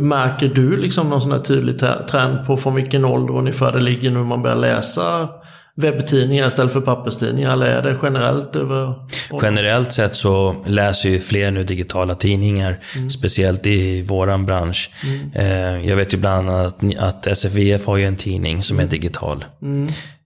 märker 0.00 0.48
du 0.48 0.76
liksom 0.76 1.10
någon 1.10 1.20
sån 1.20 1.32
här 1.32 1.38
tydlig 1.38 1.78
trend 2.10 2.46
på 2.46 2.56
från 2.56 2.74
vilken 2.74 3.04
ålder 3.04 3.36
ungefär 3.36 3.72
det 3.72 3.80
ligger 3.80 4.10
nu 4.10 4.18
man 4.18 4.42
börjar 4.42 4.56
läsa 4.56 5.28
webbtidningar 5.76 6.46
istället 6.46 6.72
för 6.72 6.80
papperstidningar? 6.80 7.52
Eller 7.52 7.66
är 7.66 7.82
det 7.82 7.96
generellt 8.02 8.56
över? 8.56 8.94
Generellt 9.42 9.92
sett 9.92 10.14
så 10.14 10.56
läser 10.66 11.08
ju 11.08 11.20
fler 11.20 11.50
nu 11.50 11.64
digitala 11.64 12.14
tidningar, 12.14 12.78
speciellt 13.10 13.66
i 13.66 14.02
våran 14.02 14.46
bransch. 14.46 14.90
Eh, 15.34 15.88
jag 15.88 15.96
vet 15.96 16.14
ju 16.14 16.18
bland 16.18 16.50
annat 16.50 16.76
att 16.98 17.26
SFVF 17.26 17.86
har 17.86 17.96
ju 17.96 18.04
en 18.04 18.16
tidning 18.16 18.62
som 18.62 18.80
är 18.80 18.86
digital. 18.86 19.44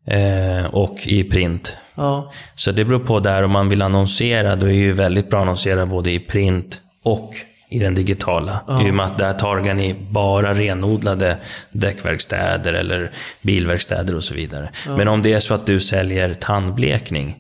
Eh, 0.06 0.66
och 0.74 0.98
i 1.06 1.24
print. 1.24 1.76
Ja, 1.94 2.32
Så 2.54 2.72
det 2.72 2.84
beror 2.84 2.98
på 2.98 3.20
där 3.20 3.42
om 3.42 3.50
man 3.50 3.68
vill 3.68 3.82
annonsera, 3.82 4.56
då 4.56 4.66
är 4.66 4.70
det 4.70 4.76
ju 4.76 4.92
väldigt 4.92 5.30
bra 5.30 5.38
att 5.38 5.42
annonsera 5.42 5.86
både 5.86 6.10
i 6.10 6.18
print 6.18 6.80
och 7.02 7.34
i 7.70 7.78
den 7.78 7.94
digitala. 7.94 8.60
I 8.87 8.90
och 8.90 8.94
med 8.94 9.06
att 9.06 9.18
där 9.18 9.32
targar 9.32 9.75
ni 9.75 9.94
bara 10.10 10.54
renodlade 10.54 11.37
däckverkstäder 11.70 12.72
eller 12.72 13.10
bilverkstäder 13.42 14.14
och 14.14 14.25
så 14.25 14.34
vidare. 14.34 14.70
Men 14.87 15.08
om 15.08 15.22
det 15.22 15.32
är 15.32 15.40
så 15.40 15.54
att 15.54 15.66
du 15.66 15.80
säljer 15.80 16.34
tandblekning, 16.34 17.37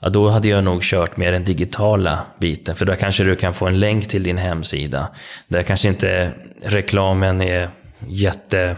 ja, 0.00 0.08
då 0.08 0.28
hade 0.28 0.48
jag 0.48 0.64
nog 0.64 0.82
kört 0.82 1.16
med 1.16 1.32
den 1.32 1.44
digitala 1.44 2.18
biten. 2.40 2.74
För 2.74 2.86
då 2.86 2.94
kanske 2.94 3.24
du 3.24 3.36
kan 3.36 3.54
få 3.54 3.66
en 3.66 3.80
länk 3.80 4.08
till 4.08 4.22
din 4.22 4.38
hemsida. 4.38 5.08
Där 5.48 5.62
kanske 5.62 5.88
inte 5.88 6.32
reklamen 6.62 7.40
är 7.40 7.68
jätte 8.08 8.76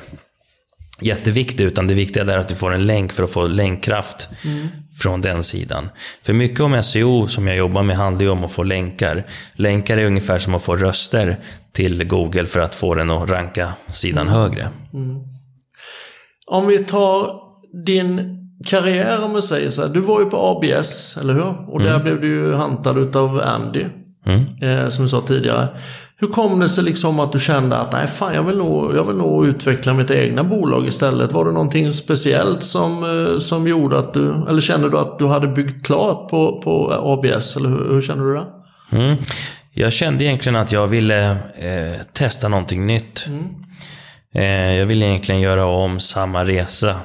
jätteviktig, 1.00 1.64
utan 1.64 1.86
det 1.86 1.94
viktiga 1.94 2.22
är 2.22 2.38
att 2.38 2.48
du 2.48 2.54
får 2.54 2.74
en 2.74 2.86
länk 2.86 3.12
för 3.12 3.22
att 3.22 3.30
få 3.30 3.46
länkkraft 3.46 4.28
från 4.98 5.20
den 5.20 5.42
sidan. 5.42 5.88
För 6.22 6.32
mycket 6.32 6.60
om 6.60 6.82
SEO 6.82 7.26
som 7.26 7.46
jag 7.46 7.56
jobbar 7.56 7.82
med 7.82 7.96
handlar 7.96 8.22
ju 8.22 8.30
om 8.30 8.44
att 8.44 8.52
få 8.52 8.62
länkar. 8.62 9.24
Länkar 9.54 9.96
är 9.96 10.04
ungefär 10.04 10.38
som 10.38 10.54
att 10.54 10.62
få 10.62 10.76
röster 10.76 11.36
till 11.72 12.04
Google 12.04 12.46
för 12.46 12.60
att 12.60 12.74
få 12.74 12.94
den 12.94 13.10
att 13.10 13.30
ranka 13.30 13.72
sidan 13.88 14.28
högre. 14.28 14.68
Om 16.46 16.66
vi 16.66 16.78
tar 16.78 17.40
din 17.84 18.36
karriär 18.66 19.24
om 19.24 19.34
vi 19.34 19.42
säger 19.42 19.70
så 19.70 19.82
här. 19.82 19.88
Du 19.88 20.00
var 20.00 20.20
ju 20.20 20.26
på 20.26 20.36
ABS, 20.36 21.16
eller 21.16 21.34
hur? 21.34 21.54
Och 21.68 21.80
där 21.80 22.02
blev 22.02 22.20
du 22.20 22.28
ju 22.28 22.54
hantad 22.54 22.98
utav 22.98 23.40
Andy. 23.40 23.84
Eh, 24.60 24.88
som 24.88 25.04
du 25.04 25.08
sa 25.08 25.22
tidigare. 25.22 25.68
Hur 26.18 26.28
kom 26.28 26.60
det 26.60 26.68
sig 26.68 26.84
liksom 26.84 27.20
att 27.20 27.32
du 27.32 27.38
kände 27.38 27.76
att 27.76 27.92
nej 27.92 28.06
fan 28.06 28.34
jag 28.34 28.42
vill 28.42 28.56
nog, 28.56 28.96
jag 28.96 29.04
vill 29.04 29.16
nog 29.16 29.46
utveckla 29.46 29.94
mitt 29.94 30.10
egna 30.10 30.44
bolag 30.44 30.86
istället? 30.86 31.32
Var 31.32 31.44
det 31.44 31.52
någonting 31.52 31.92
speciellt 31.92 32.62
som, 32.62 33.04
eh, 33.04 33.38
som 33.38 33.68
gjorde 33.68 33.98
att 33.98 34.14
du, 34.14 34.46
eller 34.48 34.60
kände 34.60 34.90
du 34.90 34.98
att 34.98 35.18
du 35.18 35.26
hade 35.26 35.48
byggt 35.48 35.86
klart 35.86 36.30
på, 36.30 36.60
på 36.64 36.92
ABS? 36.92 37.56
Eller 37.56 37.68
hur, 37.68 37.92
hur 37.92 38.00
kände 38.00 38.24
du 38.24 38.34
det? 38.34 38.46
Mm. 38.92 39.16
Jag 39.72 39.92
kände 39.92 40.24
egentligen 40.24 40.56
att 40.56 40.72
jag 40.72 40.86
ville 40.86 41.30
eh, 41.58 42.00
testa 42.12 42.48
någonting 42.48 42.86
nytt. 42.86 43.26
Eh, 44.34 44.44
jag 44.72 44.86
ville 44.86 45.06
egentligen 45.06 45.40
göra 45.40 45.64
om 45.64 46.00
samma 46.00 46.44
resa. 46.44 46.96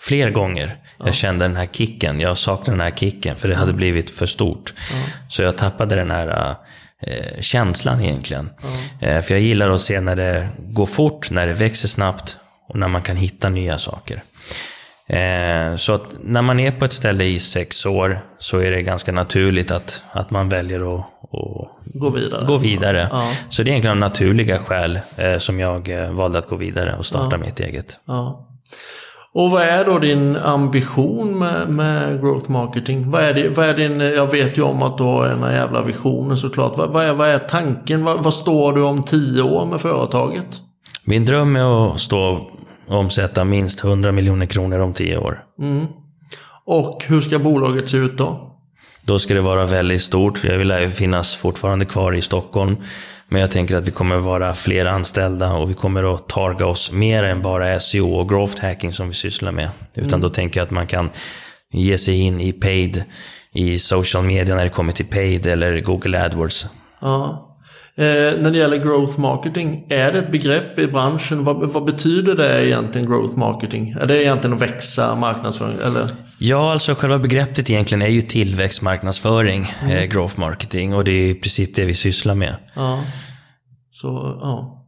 Fler 0.00 0.30
gånger. 0.30 0.76
Jag 1.04 1.14
kände 1.14 1.44
den 1.44 1.56
här 1.56 1.66
kicken. 1.72 2.20
Jag 2.20 2.36
saknade 2.36 2.70
den 2.70 2.80
här 2.80 2.96
kicken, 2.96 3.36
för 3.36 3.48
det 3.48 3.54
hade 3.54 3.72
blivit 3.72 4.10
för 4.10 4.26
stort. 4.26 4.74
Så 5.28 5.42
jag 5.42 5.58
tappade 5.58 5.94
den 5.94 6.10
här 6.10 6.56
eh, 7.02 7.40
känslan 7.40 8.00
egentligen. 8.04 8.50
Eh, 9.00 9.22
för 9.22 9.34
jag 9.34 9.40
gillar 9.42 9.70
att 9.70 9.80
se 9.80 10.00
när 10.00 10.16
det 10.16 10.48
går 10.58 10.86
fort, 10.86 11.30
när 11.30 11.46
det 11.46 11.52
växer 11.52 11.88
snabbt 11.88 12.38
och 12.68 12.76
när 12.78 12.88
man 12.88 13.02
kan 13.02 13.16
hitta 13.16 13.48
nya 13.48 13.78
saker. 13.78 14.22
Eh, 15.08 15.76
så 15.76 15.92
att 15.94 16.02
när 16.20 16.42
man 16.42 16.60
är 16.60 16.70
på 16.70 16.84
ett 16.84 16.92
ställe 16.92 17.24
i 17.24 17.38
sex 17.38 17.86
år 17.86 18.18
så 18.38 18.58
är 18.58 18.70
det 18.70 18.82
ganska 18.82 19.12
naturligt 19.12 19.70
att, 19.70 20.02
att 20.12 20.30
man 20.30 20.48
väljer 20.48 20.94
att, 20.94 21.00
att 21.00 21.68
Gå 21.94 22.10
vidare. 22.10 22.44
gå 22.46 22.56
vidare. 22.56 23.08
Ja. 23.10 23.30
Så 23.48 23.62
det 23.62 23.68
är 23.68 23.72
egentligen 23.72 23.96
av 23.96 24.00
naturliga 24.10 24.58
skäl 24.58 25.00
eh, 25.16 25.38
som 25.38 25.60
jag 25.60 25.88
valde 26.10 26.38
att 26.38 26.48
gå 26.48 26.56
vidare 26.56 26.96
och 26.96 27.06
starta 27.06 27.38
mitt 27.38 27.60
eget. 27.60 28.00
Ja. 28.06 28.44
Och 29.38 29.50
vad 29.50 29.62
är 29.62 29.84
då 29.84 29.98
din 29.98 30.36
ambition 30.36 31.38
med, 31.38 31.68
med 31.68 32.20
growth 32.20 32.50
marketing? 32.50 33.10
Vad 33.10 33.22
är, 33.22 33.34
det, 33.34 33.48
vad 33.48 33.66
är 33.66 33.74
din, 33.74 34.00
jag 34.00 34.30
vet 34.30 34.58
ju 34.58 34.62
om 34.62 34.82
att 34.82 34.98
du 34.98 35.04
har 35.04 35.26
ena 35.26 35.52
jävla 35.52 35.82
visionen 35.82 36.36
såklart. 36.36 36.76
Vad, 36.76 36.90
vad, 36.90 37.04
är, 37.04 37.12
vad 37.12 37.28
är 37.28 37.38
tanken? 37.38 38.04
Vad, 38.04 38.24
vad 38.24 38.34
står 38.34 38.72
du 38.72 38.82
om 38.82 39.02
tio 39.02 39.42
år 39.42 39.66
med 39.66 39.80
företaget? 39.80 40.46
Min 41.04 41.24
dröm 41.24 41.56
är 41.56 41.86
att 41.86 42.00
stå 42.00 42.46
och 42.86 42.98
omsätta 42.98 43.44
minst 43.44 43.84
100 43.84 44.12
miljoner 44.12 44.46
kronor 44.46 44.80
om 44.80 44.92
tio 44.92 45.18
år. 45.18 45.38
Och 46.64 47.04
hur 47.06 47.20
ska 47.20 47.38
bolaget 47.38 47.88
se 47.90 47.96
ut 47.96 48.18
då? 48.18 48.40
Då 49.04 49.18
ska 49.18 49.34
det 49.34 49.40
vara 49.40 49.66
väldigt 49.66 50.02
stort. 50.02 50.44
Jag 50.44 50.58
vill 50.58 50.88
finnas 50.88 51.36
fortfarande 51.36 51.84
kvar 51.84 52.12
i 52.12 52.22
Stockholm. 52.22 52.76
Men 53.28 53.40
jag 53.40 53.50
tänker 53.50 53.76
att 53.76 53.88
vi 53.88 53.92
kommer 53.92 54.16
vara 54.16 54.54
fler 54.54 54.86
anställda 54.86 55.52
och 55.52 55.70
vi 55.70 55.74
kommer 55.74 56.14
att 56.14 56.28
targa 56.28 56.66
oss 56.66 56.92
mer 56.92 57.22
än 57.22 57.42
bara 57.42 57.80
SEO 57.80 58.14
och 58.14 58.28
growth 58.28 58.62
hacking 58.62 58.92
som 58.92 59.08
vi 59.08 59.14
sysslar 59.14 59.52
med. 59.52 59.68
Utan 59.94 60.20
då 60.20 60.28
tänker 60.28 60.60
jag 60.60 60.64
att 60.64 60.70
man 60.70 60.86
kan 60.86 61.10
ge 61.72 61.98
sig 61.98 62.20
in 62.20 62.40
i 62.40 62.52
paid, 62.52 63.04
i 63.52 63.78
social 63.78 64.24
media 64.24 64.54
när 64.54 64.64
det 64.64 64.70
kommer 64.70 64.92
till 64.92 65.06
paid 65.06 65.46
eller 65.46 65.80
Google 65.80 66.24
AdWords. 66.24 66.66
Ja. 67.00 67.47
Eh, 67.98 68.38
när 68.38 68.50
det 68.50 68.58
gäller 68.58 68.76
growth 68.76 69.20
marketing, 69.20 69.86
är 69.88 70.12
det 70.12 70.18
ett 70.18 70.32
begrepp 70.32 70.78
i 70.78 70.86
branschen? 70.86 71.44
Vad, 71.44 71.72
vad, 71.72 71.84
betyder 71.84 72.34
det 72.34 72.66
egentligen 72.66 73.10
growth 73.10 73.38
marketing? 73.38 73.90
Är 74.00 74.06
det 74.06 74.24
egentligen 74.24 74.56
att 74.56 74.62
växa 74.62 75.14
marknadsföring? 75.14 75.78
Eller? 75.84 76.06
Ja, 76.38 76.72
alltså 76.72 76.94
själva 76.94 77.18
begreppet 77.18 77.70
egentligen 77.70 78.02
är 78.02 78.08
ju 78.08 78.22
tillväxtmarknadsföring, 78.22 79.72
mm. 79.82 79.96
eh, 79.96 80.04
growth 80.04 80.40
marketing, 80.40 80.94
och 80.94 81.04
det 81.04 81.12
är 81.12 81.30
i 81.30 81.34
princip 81.34 81.74
det 81.74 81.84
vi 81.84 81.94
sysslar 81.94 82.34
med. 82.34 82.56
Ja. 82.74 83.04
Så, 83.90 84.38
ja. 84.40 84.86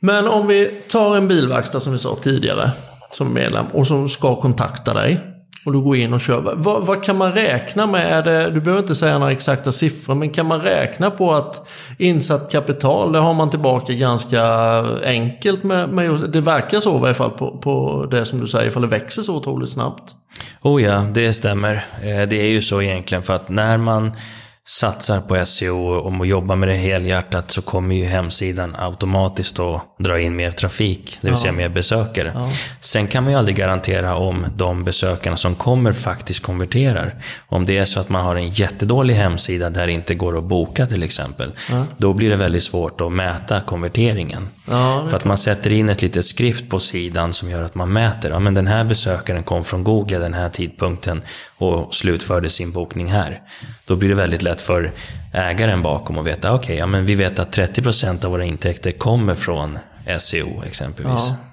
Men 0.00 0.28
om 0.28 0.46
vi 0.46 0.70
tar 0.88 1.16
en 1.16 1.28
bilverkstad 1.28 1.80
som 1.80 1.92
vi 1.92 1.98
sa 1.98 2.16
tidigare, 2.16 2.70
som 3.12 3.34
medlem, 3.34 3.66
och 3.66 3.86
som 3.86 4.08
ska 4.08 4.40
kontakta 4.40 4.94
dig. 4.94 5.20
Och 5.66 5.72
du 5.72 5.80
går 5.80 5.96
in 5.96 6.12
och 6.12 6.20
kör. 6.20 6.54
Vad, 6.56 6.86
vad 6.86 7.02
kan 7.02 7.18
man 7.18 7.32
räkna 7.32 7.86
med? 7.86 8.24
Det, 8.24 8.50
du 8.50 8.60
behöver 8.60 8.82
inte 8.82 8.94
säga 8.94 9.18
några 9.18 9.32
exakta 9.32 9.72
siffror, 9.72 10.14
men 10.14 10.30
kan 10.30 10.46
man 10.46 10.60
räkna 10.60 11.10
på 11.10 11.32
att 11.32 11.68
insatt 11.98 12.52
kapital, 12.52 13.12
det 13.12 13.18
har 13.18 13.34
man 13.34 13.50
tillbaka 13.50 13.92
ganska 13.92 14.42
enkelt 15.04 15.62
med, 15.62 15.88
med 15.88 16.30
det 16.30 16.40
verkar 16.40 16.80
så 16.80 16.94
i 16.94 16.98
alla 16.98 17.14
fall 17.14 17.30
på, 17.30 17.58
på 17.58 18.06
det 18.10 18.24
som 18.24 18.40
du 18.40 18.46
säger, 18.46 18.70
för 18.70 18.80
det 18.80 18.86
växer 18.86 19.22
så 19.22 19.36
otroligt 19.36 19.70
snabbt. 19.70 20.16
Oh 20.62 20.82
ja, 20.82 21.04
det 21.12 21.32
stämmer. 21.32 21.74
Eh, 22.02 22.28
det 22.28 22.40
är 22.40 22.48
ju 22.48 22.62
så 22.62 22.82
egentligen, 22.82 23.22
för 23.22 23.34
att 23.34 23.48
när 23.48 23.76
man 23.76 24.12
satsar 24.70 25.20
på 25.20 25.46
SEO 25.46 25.86
och 25.86 26.26
jobbar 26.26 26.56
med 26.56 26.68
det 26.68 26.74
helhjärtat 26.74 27.50
så 27.50 27.62
kommer 27.62 27.94
ju 27.94 28.04
hemsidan 28.04 28.76
automatiskt 28.78 29.58
att 29.58 29.82
dra 29.98 30.20
in 30.20 30.36
mer 30.36 30.50
trafik, 30.50 31.18
det 31.20 31.26
vill 31.26 31.32
ja. 31.32 31.36
säga 31.36 31.52
mer 31.52 31.68
besökare. 31.68 32.32
Ja. 32.34 32.50
Sen 32.80 33.06
kan 33.06 33.24
man 33.24 33.32
ju 33.32 33.38
aldrig 33.38 33.56
garantera 33.56 34.16
om 34.16 34.46
de 34.56 34.84
besökarna 34.84 35.36
som 35.36 35.54
kommer 35.54 35.92
faktiskt 35.92 36.42
konverterar. 36.42 37.14
Om 37.46 37.66
det 37.66 37.78
är 37.78 37.84
så 37.84 38.00
att 38.00 38.08
man 38.08 38.24
har 38.24 38.36
en 38.36 38.48
jättedålig 38.48 39.14
hemsida 39.14 39.70
där 39.70 39.86
det 39.86 39.92
inte 39.92 40.14
går 40.14 40.38
att 40.38 40.44
boka 40.44 40.86
till 40.86 41.02
exempel, 41.02 41.52
ja. 41.70 41.86
då 41.96 42.12
blir 42.12 42.30
det 42.30 42.36
väldigt 42.36 42.62
svårt 42.62 43.00
att 43.00 43.12
mäta 43.12 43.60
konverteringen. 43.60 44.48
För 45.10 45.16
att 45.16 45.24
man 45.24 45.36
sätter 45.36 45.72
in 45.72 45.88
ett 45.88 46.02
litet 46.02 46.24
skrift 46.24 46.68
på 46.68 46.80
sidan 46.80 47.32
som 47.32 47.50
gör 47.50 47.62
att 47.62 47.74
man 47.74 47.92
mäter, 47.92 48.30
ja 48.30 48.38
men 48.38 48.54
den 48.54 48.66
här 48.66 48.84
besökaren 48.84 49.42
kom 49.42 49.64
från 49.64 49.84
Google 49.84 50.18
den 50.18 50.34
här 50.34 50.48
tidpunkten 50.48 51.22
och 51.56 51.94
slutförde 51.94 52.48
sin 52.48 52.72
bokning 52.72 53.06
här. 53.06 53.42
Då 53.84 53.96
blir 53.96 54.08
det 54.08 54.14
väldigt 54.14 54.42
lätt 54.42 54.60
för 54.60 54.92
ägaren 55.32 55.82
bakom 55.82 56.18
att 56.18 56.26
veta, 56.26 56.52
okej, 56.52 56.64
okay, 56.64 56.76
ja, 56.76 56.86
men 56.86 57.06
vi 57.06 57.14
vet 57.14 57.38
att 57.38 57.56
30% 57.56 58.24
av 58.24 58.30
våra 58.30 58.44
intäkter 58.44 58.92
kommer 58.92 59.34
från 59.34 59.78
SEO 60.18 60.62
exempelvis. 60.66 61.28
Ja. 61.28 61.49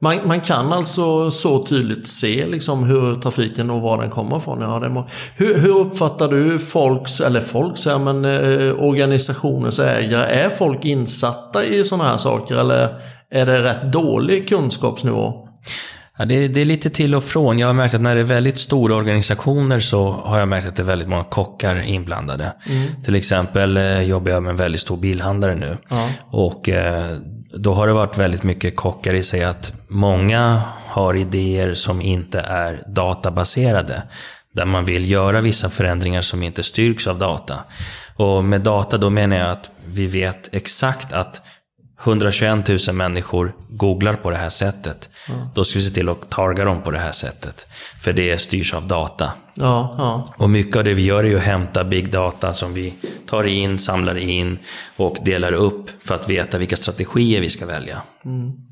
Man, 0.00 0.28
man, 0.28 0.40
kan 0.40 0.72
alltså 0.72 1.30
så 1.30 1.64
tydligt 1.64 2.08
se 2.08 2.46
liksom 2.46 2.84
hur 2.84 3.20
trafiken 3.20 3.70
och 3.70 3.80
var 3.80 4.00
den 4.00 4.10
kommer 4.10 4.38
ifrån. 4.38 4.60
Ja, 4.60 4.78
det 4.78 4.88
må, 4.88 5.08
hur, 5.36 5.58
hur, 5.58 5.78
uppfattar 5.78 6.28
du 6.28 6.58
folks, 6.58 7.20
eller 7.20 7.40
folks, 7.40 7.86
ja, 7.86 7.98
men, 7.98 8.24
eh, 8.24 8.82
organisationens 8.82 9.78
ägare? 9.78 10.24
Är 10.24 10.48
folk 10.50 10.84
insatta 10.84 11.64
i 11.64 11.84
sådana 11.84 12.04
här 12.04 12.16
saker 12.16 12.54
eller 12.54 13.00
är 13.30 13.46
det 13.46 13.62
rätt 13.62 13.92
dålig 13.92 14.48
kunskapsnivå? 14.48 15.48
Ja, 16.18 16.24
det, 16.24 16.48
det, 16.48 16.60
är 16.60 16.64
lite 16.64 16.90
till 16.90 17.14
och 17.14 17.24
från. 17.24 17.58
Jag 17.58 17.66
har 17.66 17.74
märkt 17.74 17.94
att 17.94 18.00
när 18.00 18.14
det 18.14 18.20
är 18.20 18.24
väldigt 18.24 18.58
stora 18.58 18.94
organisationer 18.94 19.80
så 19.80 20.10
har 20.10 20.38
jag 20.38 20.48
märkt 20.48 20.66
att 20.66 20.76
det 20.76 20.82
är 20.82 20.86
väldigt 20.86 21.08
många 21.08 21.24
kockar 21.24 21.88
inblandade. 21.88 22.52
Mm. 22.68 23.04
Till 23.04 23.14
exempel 23.14 23.76
eh, 23.76 24.00
jobbar 24.00 24.30
jag 24.30 24.42
med 24.42 24.50
en 24.50 24.56
väldigt 24.56 24.80
stor 24.80 24.96
bilhandlare 24.96 25.54
nu. 25.54 25.76
Ja. 25.88 26.08
Och 26.30 26.68
eh, 26.68 27.18
då 27.52 27.74
har 27.74 27.86
det 27.86 27.92
varit 27.92 28.18
väldigt 28.18 28.42
mycket 28.42 28.76
kockar 28.76 29.14
i 29.14 29.22
sig 29.22 29.44
att 29.44 29.72
många 29.88 30.62
har 30.86 31.16
idéer 31.16 31.74
som 31.74 32.00
inte 32.00 32.40
är 32.40 32.82
databaserade. 32.86 34.02
Där 34.52 34.64
man 34.64 34.84
vill 34.84 35.10
göra 35.10 35.40
vissa 35.40 35.70
förändringar 35.70 36.22
som 36.22 36.42
inte 36.42 36.62
styrks 36.62 37.06
av 37.06 37.18
data. 37.18 37.58
Och 38.16 38.44
med 38.44 38.60
data 38.60 38.98
då 38.98 39.10
menar 39.10 39.36
jag 39.36 39.50
att 39.50 39.70
vi 39.86 40.06
vet 40.06 40.54
exakt 40.54 41.12
att 41.12 41.42
121 42.04 42.68
000 42.68 42.96
människor 42.96 43.54
googlar 43.68 44.12
på 44.12 44.30
det 44.30 44.36
här 44.36 44.48
sättet. 44.48 45.10
Mm. 45.28 45.40
Då 45.54 45.64
ska 45.64 45.78
vi 45.78 45.84
se 45.84 45.94
till 45.94 46.08
att 46.08 46.30
targa 46.30 46.64
dem 46.64 46.82
på 46.82 46.90
det 46.90 46.98
här 46.98 47.12
sättet. 47.12 47.66
För 48.00 48.12
det 48.12 48.38
styrs 48.38 48.74
av 48.74 48.86
data. 48.86 49.32
Ja, 49.54 49.94
ja. 49.98 50.34
Och 50.36 50.50
mycket 50.50 50.76
av 50.76 50.84
det 50.84 50.94
vi 50.94 51.02
gör 51.02 51.24
är 51.24 51.28
ju 51.28 51.36
att 51.36 51.42
hämta 51.42 51.84
big 51.84 52.10
data 52.10 52.52
som 52.52 52.74
vi 52.74 52.94
tar 53.26 53.44
in, 53.44 53.78
samlar 53.78 54.18
in 54.18 54.58
och 54.96 55.16
delar 55.22 55.52
upp 55.52 55.90
för 56.00 56.14
att 56.14 56.30
veta 56.30 56.58
vilka 56.58 56.76
strategier 56.76 57.40
vi 57.40 57.50
ska 57.50 57.66
välja. 57.66 58.02
Mm. 58.24 58.67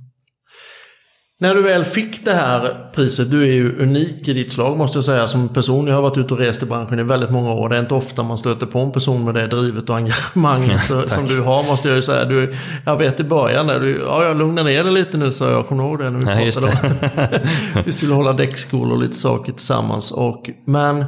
När 1.39 1.55
du 1.55 1.63
väl 1.63 1.85
fick 1.85 2.25
det 2.25 2.33
här 2.33 2.91
priset, 2.95 3.31
du 3.31 3.43
är 3.43 3.53
ju 3.53 3.83
unik 3.83 4.29
i 4.29 4.33
ditt 4.33 4.53
slag 4.53 4.77
måste 4.77 4.97
jag 4.97 5.05
säga 5.05 5.27
som 5.27 5.49
person. 5.49 5.87
Jag 5.87 5.95
har 5.95 6.03
varit 6.03 6.19
ute 6.19 6.35
och 6.35 6.41
rest 6.41 6.63
i 6.63 6.67
branschen 6.67 6.99
i 6.99 7.03
väldigt 7.03 7.31
många 7.31 7.53
år. 7.53 7.69
Det 7.69 7.77
är 7.77 7.81
inte 7.81 7.95
ofta 7.95 8.23
man 8.23 8.39
stöter 8.39 8.67
på 8.67 8.79
en 8.79 8.93
person 8.93 9.25
med 9.25 9.35
det 9.35 9.47
drivet 9.47 9.91
och 9.91 9.97
engagemanget 9.97 10.85
som 11.07 11.27
du 11.27 11.41
har 11.41 11.63
måste 11.63 11.89
jag 11.89 11.97
ju 11.97 12.03
säga. 12.03 12.25
Du, 12.25 12.55
jag 12.85 12.97
vet 12.97 13.21
i 13.21 13.25
början 13.25 13.67
där 13.67 13.81
du, 13.81 13.99
ja 13.99 14.25
jag 14.25 14.39
lugnar 14.39 14.65
ner 14.65 14.85
dig 14.85 14.93
lite 14.93 15.19
nu 15.19 15.33
så 15.33 15.45
jag 15.45 15.67
kommer 15.67 15.85
ihåg 15.85 15.99
det 15.99 16.11
när 16.11 16.37
vi 16.37 16.47
ja, 16.47 16.53
pratade 16.61 17.41
om 17.75 17.83
Vi 17.85 17.93
skulle 17.93 18.15
hålla 18.15 18.33
däckskolor 18.33 18.93
och 18.93 19.03
lite 19.03 19.17
saker 19.17 19.53
tillsammans. 19.53 20.11
Och, 20.11 20.51
men 20.67 21.05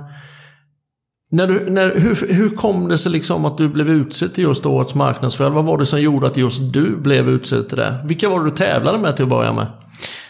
när 1.30 1.46
du, 1.46 1.70
när, 1.70 1.94
hur, 1.94 2.32
hur 2.32 2.50
kom 2.50 2.88
det 2.88 2.98
sig 2.98 3.12
liksom 3.12 3.44
att 3.44 3.58
du 3.58 3.68
blev 3.68 3.88
utsedd 3.88 4.34
till 4.34 4.44
just 4.44 4.66
årets 4.66 4.94
marknadsförare? 4.94 5.52
Vad 5.52 5.64
var 5.64 5.78
det 5.78 5.86
som 5.86 6.00
gjorde 6.00 6.26
att 6.26 6.36
just 6.36 6.72
du 6.72 6.96
blev 6.96 7.28
utsedd 7.28 7.68
till 7.68 7.78
det? 7.78 7.94
Vilka 8.04 8.28
var 8.28 8.40
det 8.40 8.50
du 8.50 8.56
tävlade 8.56 8.98
med 8.98 9.16
till 9.16 9.22
att 9.22 9.28
börja 9.28 9.52
med? 9.52 9.66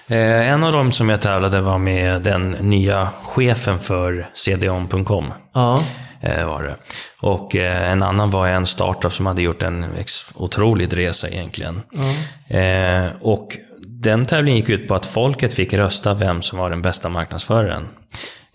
Eh, 0.08 0.52
en 0.52 0.64
av 0.64 0.72
dem 0.72 0.92
som 0.92 1.08
jag 1.08 1.20
tävlade 1.20 1.60
var 1.60 1.78
med 1.78 2.22
den 2.22 2.50
nya 2.50 3.08
chefen 3.22 3.78
för 3.78 4.26
cdon.com. 4.32 5.32
Ja. 5.52 5.82
Eh, 6.20 6.46
var 6.46 6.62
det. 6.62 6.74
Och 7.22 7.56
eh, 7.56 7.90
en 7.92 8.02
annan 8.02 8.30
var 8.30 8.48
en 8.48 8.66
startup 8.66 9.12
som 9.12 9.26
hade 9.26 9.42
gjort 9.42 9.62
en 9.62 9.86
otrolig 10.34 10.98
resa 10.98 11.28
egentligen. 11.28 11.82
Ja. 11.90 13.10
och 13.20 13.56
den 13.80 14.24
tävlingen 14.24 14.60
gick 14.60 14.68
ut 14.68 14.88
på 14.88 14.94
att 14.94 15.06
folket 15.06 15.54
fick 15.54 15.74
rösta 15.74 16.14
vem 16.14 16.42
som 16.42 16.58
var 16.58 16.70
den 16.70 16.82
bästa 16.82 17.08
marknadsföraren. 17.08 17.88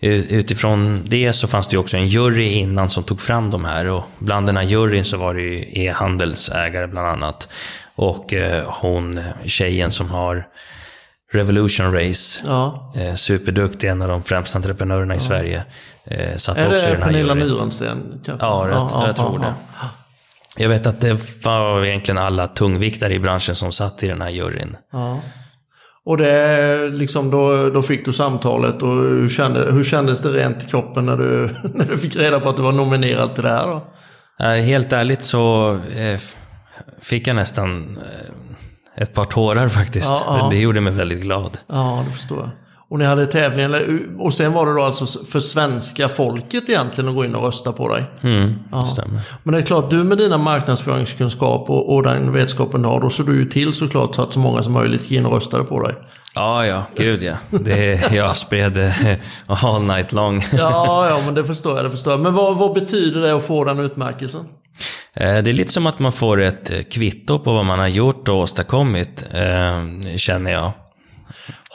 Utifrån 0.00 1.02
det 1.04 1.32
så 1.32 1.48
fanns 1.48 1.68
det 1.68 1.78
också 1.78 1.96
en 1.96 2.08
jury 2.08 2.48
innan 2.48 2.90
som 2.90 3.02
tog 3.02 3.20
fram 3.20 3.50
de 3.50 3.64
här 3.64 3.90
och 3.90 4.04
bland 4.18 4.46
den 4.46 4.56
här 4.56 4.64
juryn 4.64 5.04
så 5.04 5.16
var 5.16 5.34
det 5.34 5.40
ju 5.40 5.64
e-handelsägare 5.84 6.86
bland 6.86 7.06
annat. 7.06 7.48
Och 7.94 8.34
hon, 8.66 9.20
tjejen 9.44 9.90
som 9.90 10.10
har 10.10 10.46
Revolution 11.34 11.92
Race. 11.92 12.44
Ja. 12.46 12.92
Eh, 12.96 13.14
superduktig, 13.14 13.88
en 13.88 14.02
av 14.02 14.08
de 14.08 14.22
främsta 14.22 14.58
entreprenörerna 14.58 15.14
i 15.14 15.20
Sverige. 15.20 15.64
Eh, 16.04 16.36
satt 16.36 16.56
är 16.56 16.66
också 16.66 16.86
det 16.86 16.88
i 16.88 16.92
den 16.92 17.02
här 17.02 17.10
Pernilla 17.10 17.34
Nyrensten? 17.34 18.20
Ja, 18.24 18.34
jag, 18.38 18.68
ja, 18.68 19.06
jag 19.06 19.16
tror 19.16 19.38
det. 19.38 19.54
Jag 20.56 20.68
vet 20.68 20.86
att 20.86 21.00
det 21.00 21.44
var 21.44 21.84
egentligen 21.84 22.18
alla 22.18 22.46
tungviktare 22.46 23.14
i 23.14 23.18
branschen 23.18 23.56
som 23.56 23.72
satt 23.72 24.02
i 24.02 24.08
den 24.08 24.22
här 24.22 24.30
juryn. 24.30 24.76
Ja. 24.92 25.20
Och 26.06 26.16
det, 26.16 26.88
liksom, 26.90 27.30
då, 27.30 27.70
då 27.70 27.82
fick 27.82 28.04
du 28.04 28.12
samtalet 28.12 28.82
och 28.82 28.88
hur, 28.88 29.28
kände, 29.28 29.72
hur 29.72 29.82
kändes 29.84 30.20
det 30.20 30.28
rent 30.28 30.62
i 30.62 30.66
kroppen 30.66 31.06
när 31.06 31.16
du, 31.16 31.48
när 31.74 31.84
du 31.84 31.98
fick 31.98 32.16
reda 32.16 32.40
på 32.40 32.48
att 32.48 32.56
du 32.56 32.62
var 32.62 32.72
nominerad 32.72 33.34
till 33.34 33.42
det 33.42 33.50
här? 33.50 33.66
Då? 33.66 33.82
Helt 34.44 34.92
ärligt 34.92 35.22
så 35.22 35.72
eh, 35.96 36.20
fick 37.00 37.26
jag 37.26 37.36
nästan 37.36 37.98
ett 38.96 39.14
par 39.14 39.24
tårar 39.24 39.68
faktiskt. 39.68 40.10
Ja, 40.10 40.38
ja. 40.38 40.48
Det 40.50 40.56
gjorde 40.56 40.80
mig 40.80 40.92
väldigt 40.92 41.20
glad. 41.20 41.58
Ja, 41.66 42.04
det 42.06 42.12
förstår 42.12 42.38
jag. 42.38 42.50
Och 42.88 42.98
ni 42.98 43.04
hade 43.04 43.26
tävling, 43.26 43.70
och 44.18 44.34
sen 44.34 44.52
var 44.52 44.66
det 44.66 44.74
då 44.74 44.82
alltså 44.82 45.24
för 45.24 45.40
svenska 45.40 46.08
folket 46.08 46.68
egentligen 46.68 47.08
att 47.08 47.16
gå 47.16 47.24
in 47.24 47.34
och 47.34 47.42
rösta 47.42 47.72
på 47.72 47.88
dig? 47.88 48.04
Mm, 48.22 48.54
ja. 48.72 48.82
stämmer. 48.82 49.20
Men 49.42 49.54
det 49.54 49.60
är 49.60 49.62
klart, 49.62 49.90
du 49.90 50.04
med 50.04 50.18
dina 50.18 50.38
marknadsföringskunskap 50.38 51.70
och, 51.70 51.94
och 51.94 52.02
den 52.02 52.32
vetskapen 52.32 52.82
du 52.82 52.88
har, 52.88 53.00
då 53.00 53.10
såg 53.10 53.26
du 53.26 53.36
ju 53.36 53.44
till 53.44 53.74
såklart 53.74 54.14
så 54.14 54.22
att 54.22 54.32
så 54.32 54.38
många 54.38 54.62
som 54.62 54.72
möjligt 54.72 55.00
gick 55.00 55.12
in 55.12 55.26
och 55.26 55.32
röstade 55.32 55.64
på 55.64 55.82
dig. 55.82 55.94
Ja, 56.34 56.66
ja, 56.66 56.82
gud 56.96 57.22
ja. 57.22 57.34
Det, 57.50 58.12
jag 58.12 58.36
spred 58.36 58.72
det 58.72 59.18
all 59.46 59.82
night 59.82 60.12
long. 60.12 60.44
ja, 60.52 61.08
ja, 61.10 61.22
men 61.24 61.34
det 61.34 61.44
förstår 61.44 61.76
jag. 61.76 61.84
Det 61.84 61.90
förstår 61.90 62.12
jag. 62.12 62.20
Men 62.20 62.34
vad, 62.34 62.58
vad 62.58 62.72
betyder 62.72 63.20
det 63.20 63.36
att 63.36 63.44
få 63.44 63.64
den 63.64 63.78
utmärkelsen? 63.78 64.44
Eh, 65.14 65.42
det 65.42 65.50
är 65.50 65.52
lite 65.52 65.72
som 65.72 65.86
att 65.86 65.98
man 65.98 66.12
får 66.12 66.40
ett 66.40 66.70
eh, 66.70 66.82
kvitto 66.82 67.38
på 67.38 67.52
vad 67.52 67.64
man 67.64 67.78
har 67.78 67.88
gjort 67.88 68.28
och 68.28 68.36
åstadkommit, 68.36 69.24
eh, 69.32 69.84
känner 70.16 70.52
jag. 70.52 70.72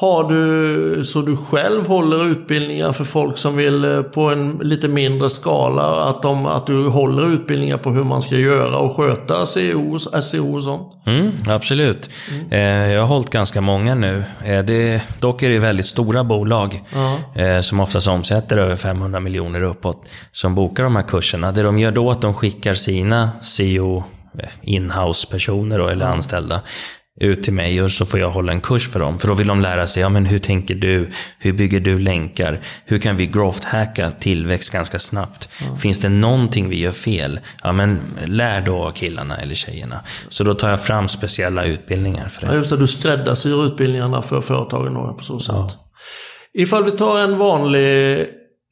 Har 0.02 0.24
du 0.24 1.04
så 1.04 1.22
du 1.22 1.38
själv 1.38 1.88
håller 1.88 2.32
utbildningar 2.32 2.92
för 2.92 3.04
folk 3.04 3.38
som 3.38 3.58
vill 3.58 3.86
eh, 3.86 4.02
på 4.02 4.30
en 4.30 4.60
lite 4.64 4.88
mindre 4.88 5.30
skala? 5.30 6.10
Att, 6.10 6.22
de, 6.22 6.46
att 6.46 6.68
du 6.68 6.88
håller 6.88 7.34
utbildningar 7.34 7.78
på 7.78 7.92
hur 7.92 8.04
man 8.04 8.22
ska 8.22 8.36
göra 8.36 8.78
och 8.78 8.96
sköta 8.96 9.46
SEO, 9.46 10.00
SEO 10.00 10.56
och 10.56 10.64
sånt? 10.64 10.94
Mm, 11.06 11.32
absolut. 11.48 12.10
Mm. 12.52 12.92
jag 12.92 13.00
har 13.00 13.08
hållit 13.08 13.30
ganska 13.30 13.62
många 13.62 13.96
nu. 13.96 14.24
det, 14.44 15.04
dock 15.20 15.44
är 15.44 15.50
det 15.50 15.60
väldigt 15.60 15.86
stora 15.86 16.24
bolag 16.24 16.84
uh 16.96 17.62
som 17.62 17.80
oftast 17.80 18.08
omsätter 18.08 18.58
över 18.58 18.76
500 18.76 19.20
miljoner 19.20 19.62
uppåt 19.62 20.06
som 20.32 20.56
bokar 20.56 20.84
de 20.84 20.96
här 20.96 21.04
kurserna. 21.04 21.52
Det 21.52 21.64
de 21.64 21.80
gör 21.80 21.92
då 21.92 22.08
är 22.08 22.12
att 22.12 22.22
de 22.22 22.34
skickar 22.34 22.74
sina 22.74 23.30
SEO 23.42 24.04
inhouse-personer 24.62 25.80
eller 25.80 26.06
anställda 26.06 26.62
ut 27.20 27.44
till 27.44 27.54
mig 27.54 27.82
och 27.82 27.92
så 27.92 28.06
får 28.06 28.20
jag 28.20 28.30
hålla 28.30 28.52
en 28.52 28.62
kurs 28.62 28.88
för 28.92 29.00
dem. 29.00 29.20
För 29.20 29.28
då 29.28 29.34
vill 29.34 29.48
de 29.48 29.62
lära 29.62 29.88
sig, 29.88 30.02
ja 30.02 30.10
men 30.10 30.26
hur 30.26 30.40
tänker 30.40 30.76
du? 30.76 31.10
Hur 31.40 31.54
bygger 31.54 31.80
du 31.80 32.00
länkar? 32.00 32.60
Hur 32.86 33.00
kan 33.00 33.18
vi 33.18 33.28
growth-hacka 33.28 34.12
tillväxt 34.20 34.74
ganska 34.74 35.00
snabbt? 35.00 35.50
Ja. 35.62 35.76
Finns 35.76 36.00
det 36.00 36.10
någonting 36.10 36.70
vi 36.70 36.80
gör 36.80 36.92
fel? 36.92 37.40
Ja 37.64 37.72
men 37.72 38.00
lär 38.26 38.62
då 38.62 38.92
killarna 38.96 39.38
eller 39.38 39.56
tjejerna. 39.56 40.00
Så 40.30 40.44
då 40.44 40.54
tar 40.54 40.70
jag 40.70 40.82
fram 40.82 41.08
speciella 41.08 41.66
utbildningar 41.66 42.30
för 42.30 42.42
det. 42.42 42.48
Ja, 42.48 42.54
just 42.54 42.70
det, 42.70 42.78
du 42.78 42.88
skräddarsyr 42.88 43.66
utbildningarna 43.66 44.22
för 44.22 44.42
företagen 44.42 44.94
då 44.94 45.14
på 45.14 45.24
så 45.24 45.40
sätt. 45.40 45.56
Ja. 45.56 45.70
Ifall 46.54 46.84
vi 46.84 46.92
tar 46.92 47.20
en 47.20 47.38
vanlig 47.38 48.28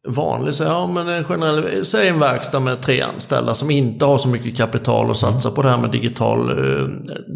vanlig, 0.07 0.53
så 0.53 0.63
ja 0.63 0.87
men 0.87 1.07
en 1.07 1.23
generell, 1.23 1.85
säg 1.85 2.07
en 2.07 2.19
verkstad 2.19 2.59
med 2.59 2.81
tre 2.81 3.01
anställda 3.01 3.53
som 3.53 3.71
inte 3.71 4.05
har 4.05 4.17
så 4.17 4.29
mycket 4.29 4.57
kapital 4.57 5.09
och 5.09 5.17
satsa 5.17 5.51
på 5.51 5.61
det 5.61 5.69
här 5.69 5.77
med 5.77 5.91
digital, 5.91 6.49
eh, 6.49 6.87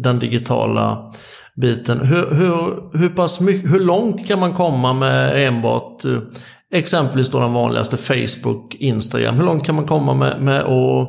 den 0.02 0.18
digitala 0.18 1.12
biten. 1.54 2.00
Hur, 2.00 2.30
hur, 2.30 2.98
hur, 2.98 3.08
pass 3.08 3.40
mycket, 3.40 3.72
hur 3.72 3.80
långt 3.80 4.28
kan 4.28 4.40
man 4.40 4.54
komma 4.54 4.92
med 4.92 5.48
enbart 5.48 6.04
eh, 6.04 6.18
exempelvis 6.74 7.30
då 7.30 7.40
den 7.40 7.52
vanligaste 7.52 7.96
Facebook, 7.96 8.74
Instagram. 8.74 9.34
Hur 9.34 9.44
långt 9.44 9.64
kan 9.64 9.74
man 9.74 9.86
komma 9.86 10.14
med, 10.14 10.42
med 10.42 10.60
att, 10.60 11.08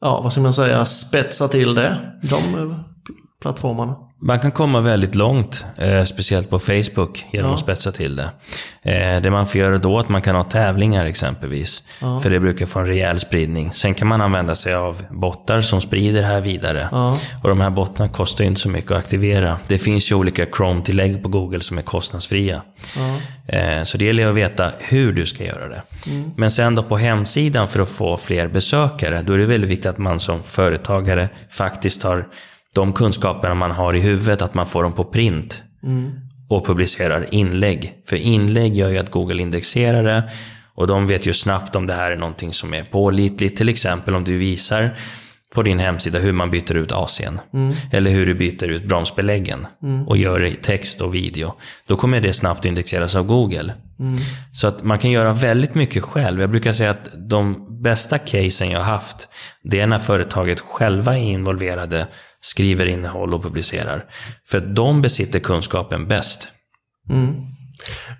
ja 0.00 0.20
vad 0.22 0.32
ska 0.32 0.40
man 0.40 0.52
säga, 0.52 0.84
spetsa 0.84 1.48
till 1.48 1.74
det? 1.74 1.96
De 2.22 2.58
eh, 2.58 2.76
plattformarna. 3.44 3.96
Man 4.20 4.40
kan 4.40 4.50
komma 4.50 4.80
väldigt 4.80 5.14
långt, 5.14 5.66
eh, 5.78 6.04
speciellt 6.04 6.50
på 6.50 6.58
Facebook, 6.58 7.26
genom 7.32 7.48
ja. 7.48 7.54
att 7.54 7.60
spetsa 7.60 7.92
till 7.92 8.16
det. 8.16 8.30
Eh, 8.82 9.22
det 9.22 9.30
man 9.30 9.46
får 9.46 9.60
göra 9.60 9.78
då 9.78 9.96
är 9.96 10.00
att 10.00 10.08
man 10.08 10.22
kan 10.22 10.36
ha 10.36 10.44
tävlingar 10.44 11.04
exempelvis. 11.04 11.82
Ja. 12.00 12.20
För 12.20 12.30
det 12.30 12.40
brukar 12.40 12.66
få 12.66 12.78
en 12.78 12.86
rejäl 12.86 13.18
spridning. 13.18 13.72
Sen 13.72 13.94
kan 13.94 14.08
man 14.08 14.20
använda 14.20 14.54
sig 14.54 14.74
av 14.74 15.02
bottar 15.10 15.60
som 15.60 15.80
sprider 15.80 16.20
det 16.20 16.26
här 16.26 16.40
vidare. 16.40 16.88
Ja. 16.92 17.16
Och 17.42 17.48
de 17.48 17.60
här 17.60 17.70
bottarna 17.70 18.08
kostar 18.08 18.44
ju 18.44 18.48
inte 18.48 18.60
så 18.60 18.68
mycket 18.68 18.90
att 18.90 18.98
aktivera. 18.98 19.56
Det 19.66 19.78
finns 19.78 20.12
ju 20.12 20.14
olika 20.14 20.46
Chrome-tillägg 20.46 21.22
på 21.22 21.28
Google 21.28 21.60
som 21.60 21.78
är 21.78 21.82
kostnadsfria. 21.82 22.62
Eh, 23.46 23.82
så 23.82 23.98
det 23.98 24.04
gäller 24.04 24.26
att 24.26 24.34
veta 24.34 24.70
hur 24.78 25.12
du 25.12 25.26
ska 25.26 25.44
göra 25.44 25.68
det. 25.68 25.82
Mm. 26.06 26.30
Men 26.36 26.50
sen 26.50 26.74
då 26.74 26.82
på 26.82 26.96
hemsidan 26.96 27.68
för 27.68 27.82
att 27.82 27.90
få 27.90 28.16
fler 28.16 28.48
besökare, 28.48 29.22
då 29.22 29.32
är 29.32 29.38
det 29.38 29.46
väldigt 29.46 29.70
viktigt 29.70 29.86
att 29.86 29.98
man 29.98 30.20
som 30.20 30.42
företagare 30.42 31.28
faktiskt 31.50 32.02
har 32.02 32.26
de 32.74 32.92
kunskaperna 32.92 33.54
man 33.54 33.70
har 33.70 33.94
i 33.94 34.00
huvudet, 34.00 34.42
att 34.42 34.54
man 34.54 34.66
får 34.66 34.82
dem 34.82 34.92
på 34.92 35.04
print. 35.04 35.62
Mm. 35.82 36.12
Och 36.48 36.66
publicerar 36.66 37.26
inlägg. 37.30 37.92
För 38.08 38.16
inlägg 38.16 38.74
gör 38.74 38.90
ju 38.90 38.98
att 38.98 39.10
Google 39.10 39.42
indexerar 39.42 40.04
det. 40.04 40.30
Och 40.74 40.86
de 40.86 41.06
vet 41.06 41.26
ju 41.26 41.32
snabbt 41.32 41.76
om 41.76 41.86
det 41.86 41.94
här 41.94 42.10
är 42.10 42.16
någonting 42.16 42.52
som 42.52 42.74
är 42.74 42.82
pålitligt. 42.84 43.56
Till 43.56 43.68
exempel 43.68 44.14
om 44.14 44.24
du 44.24 44.38
visar 44.38 44.96
på 45.54 45.62
din 45.62 45.78
hemsida 45.78 46.18
hur 46.18 46.32
man 46.32 46.50
byter 46.50 46.76
ut 46.76 46.92
AC'n. 46.92 47.38
Mm. 47.54 47.74
Eller 47.92 48.10
hur 48.10 48.26
du 48.26 48.34
byter 48.34 48.68
ut 48.68 48.84
bromsbeläggen. 48.84 49.66
Mm. 49.82 50.08
Och 50.08 50.16
gör 50.16 50.40
det 50.40 50.48
i 50.48 50.54
text 50.54 51.00
och 51.00 51.14
video. 51.14 51.54
Då 51.86 51.96
kommer 51.96 52.20
det 52.20 52.32
snabbt 52.32 52.64
indexeras 52.64 53.16
av 53.16 53.26
Google. 53.26 53.74
Mm. 54.04 54.18
Så 54.52 54.68
att 54.68 54.82
man 54.82 54.98
kan 54.98 55.10
göra 55.10 55.32
väldigt 55.32 55.74
mycket 55.74 56.02
själv. 56.02 56.40
Jag 56.40 56.50
brukar 56.50 56.72
säga 56.72 56.90
att 56.90 57.08
de 57.28 57.66
bästa 57.82 58.18
casen 58.18 58.70
jag 58.70 58.78
har 58.78 58.92
haft, 58.92 59.28
det 59.62 59.80
är 59.80 59.86
när 59.86 59.98
företaget 59.98 60.60
själva 60.60 61.18
är 61.18 61.22
involverade 61.22 62.06
skriver 62.40 62.86
innehåll 62.86 63.34
och 63.34 63.42
publicerar. 63.42 64.04
För 64.48 64.60
de 64.60 65.02
besitter 65.02 65.38
kunskapen 65.38 66.08
bäst. 66.08 66.48
Mm. 67.10 67.34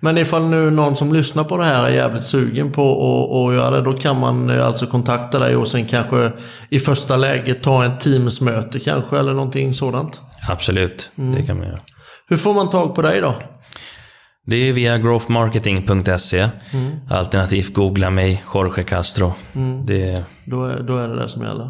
Men 0.01 0.17
ifall 0.17 0.49
nu 0.49 0.71
någon 0.71 0.95
som 0.95 1.13
lyssnar 1.13 1.43
på 1.43 1.57
det 1.57 1.63
här 1.63 1.83
är 1.83 1.89
jävligt 1.89 2.25
sugen 2.25 2.71
på 2.71 2.91
att 3.47 3.55
göra 3.55 3.69
det, 3.69 3.81
då 3.81 3.93
kan 3.93 4.19
man 4.19 4.49
eh, 4.49 4.65
alltså 4.65 4.87
kontakta 4.87 5.39
dig 5.39 5.55
och 5.55 5.67
sen 5.67 5.85
kanske 5.85 6.31
i 6.69 6.79
första 6.79 7.17
läget 7.17 7.63
ta 7.63 7.83
en 7.83 7.97
Teams-möte 7.97 8.79
kanske 8.79 9.19
eller 9.19 9.33
någonting 9.33 9.73
sådant? 9.73 10.21
Absolut, 10.49 11.11
mm. 11.17 11.35
det 11.35 11.43
kan 11.43 11.57
man 11.57 11.67
göra. 11.67 11.79
Hur 12.27 12.37
får 12.37 12.53
man 12.53 12.69
tag 12.69 12.95
på 12.95 13.01
dig 13.01 13.21
då? 13.21 13.35
Det 14.45 14.55
är 14.55 14.73
via 14.73 14.97
growthmarketing.se. 14.97 16.39
Mm. 16.73 16.91
Alternativt 17.09 17.73
googla 17.73 18.09
mig, 18.09 18.43
Jorge 18.53 18.83
Castro. 18.83 19.33
Mm. 19.55 19.85
Det... 19.85 20.23
Då, 20.45 20.65
är, 20.65 20.79
då 20.79 20.97
är 20.97 21.07
det 21.07 21.15
det 21.21 21.27
som 21.27 21.43
gäller. 21.43 21.69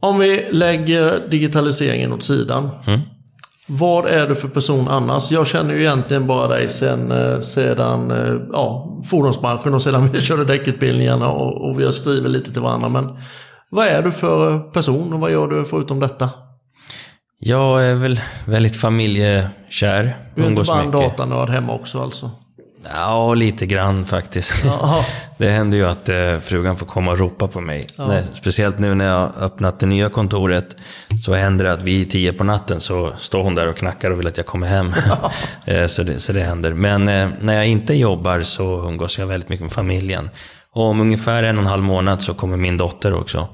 Om 0.00 0.18
vi 0.18 0.46
lägger 0.50 1.28
digitaliseringen 1.28 2.12
åt 2.12 2.24
sidan. 2.24 2.70
Mm. 2.86 3.00
Vad 3.68 4.06
är 4.06 4.28
du 4.28 4.34
för 4.34 4.48
person 4.48 4.88
annars? 4.88 5.30
Jag 5.30 5.46
känner 5.46 5.74
ju 5.74 5.80
egentligen 5.80 6.26
bara 6.26 6.48
dig 6.48 6.68
sen, 6.68 7.12
eh, 7.12 7.40
sedan 7.40 8.10
eh, 8.10 8.34
ja, 8.52 9.00
fordonsbranschen 9.10 9.74
och 9.74 9.82
sedan 9.82 10.08
vi 10.12 10.20
körde 10.20 10.44
däckutbildningarna 10.44 11.30
och, 11.30 11.68
och 11.70 11.80
vi 11.80 11.84
har 11.84 11.92
skrivit 11.92 12.30
lite 12.30 12.52
till 12.52 12.62
varandra. 12.62 12.88
Men 12.88 13.16
vad 13.70 13.86
är 13.86 14.02
du 14.02 14.12
för 14.12 14.58
person 14.58 15.12
och 15.12 15.20
vad 15.20 15.30
gör 15.30 15.48
du 15.48 15.64
förutom 15.64 16.00
detta? 16.00 16.30
Jag 17.38 17.88
är 17.88 17.94
väl 17.94 18.20
väldigt 18.44 18.76
familjekär. 18.76 20.16
Du 20.34 20.42
är 20.42 20.46
inte 20.46 20.62
bara 20.62 20.82
en 20.82 20.90
datanörd 20.90 21.48
hemma 21.48 21.74
också 21.74 22.02
alltså? 22.02 22.30
Ja, 22.94 23.34
lite 23.34 23.66
grann 23.66 24.04
faktiskt. 24.04 24.64
det 25.38 25.50
händer 25.50 25.76
ju 25.76 25.86
att 25.86 26.08
eh, 26.08 26.38
frugan 26.38 26.76
får 26.76 26.86
komma 26.86 27.10
och 27.10 27.18
ropa 27.18 27.48
på 27.48 27.60
mig. 27.60 27.86
Ja. 27.96 28.06
Nej, 28.06 28.24
speciellt 28.34 28.78
nu 28.78 28.94
när 28.94 29.04
jag 29.04 29.30
öppnat 29.40 29.80
det 29.80 29.86
nya 29.86 30.08
kontoret 30.08 30.76
så 31.24 31.34
händer 31.34 31.64
det 31.64 31.72
att 31.72 31.82
vid 31.82 32.10
tio 32.10 32.32
på 32.32 32.44
natten 32.44 32.80
så 32.80 33.12
står 33.16 33.42
hon 33.42 33.54
där 33.54 33.66
och 33.66 33.76
knackar 33.76 34.10
och 34.10 34.18
vill 34.18 34.26
att 34.26 34.36
jag 34.36 34.46
kommer 34.46 34.66
hem. 34.66 34.94
Ja. 35.08 35.32
Eh, 35.64 35.86
så, 35.86 36.02
det, 36.02 36.20
så 36.20 36.32
det 36.32 36.40
händer. 36.40 36.72
Men 36.72 37.08
eh, 37.08 37.28
när 37.40 37.54
jag 37.54 37.66
inte 37.66 37.94
jobbar 37.94 38.40
så 38.40 38.88
umgås 38.88 39.18
jag 39.18 39.26
väldigt 39.26 39.48
mycket 39.48 39.62
med 39.62 39.72
familjen. 39.72 40.30
Och 40.76 40.84
om 40.84 41.00
ungefär 41.00 41.42
en 41.42 41.56
och 41.56 41.62
en 41.62 41.70
halv 41.70 41.82
månad 41.82 42.22
så 42.22 42.34
kommer 42.34 42.56
min 42.56 42.76
dotter 42.76 43.14
också. 43.14 43.48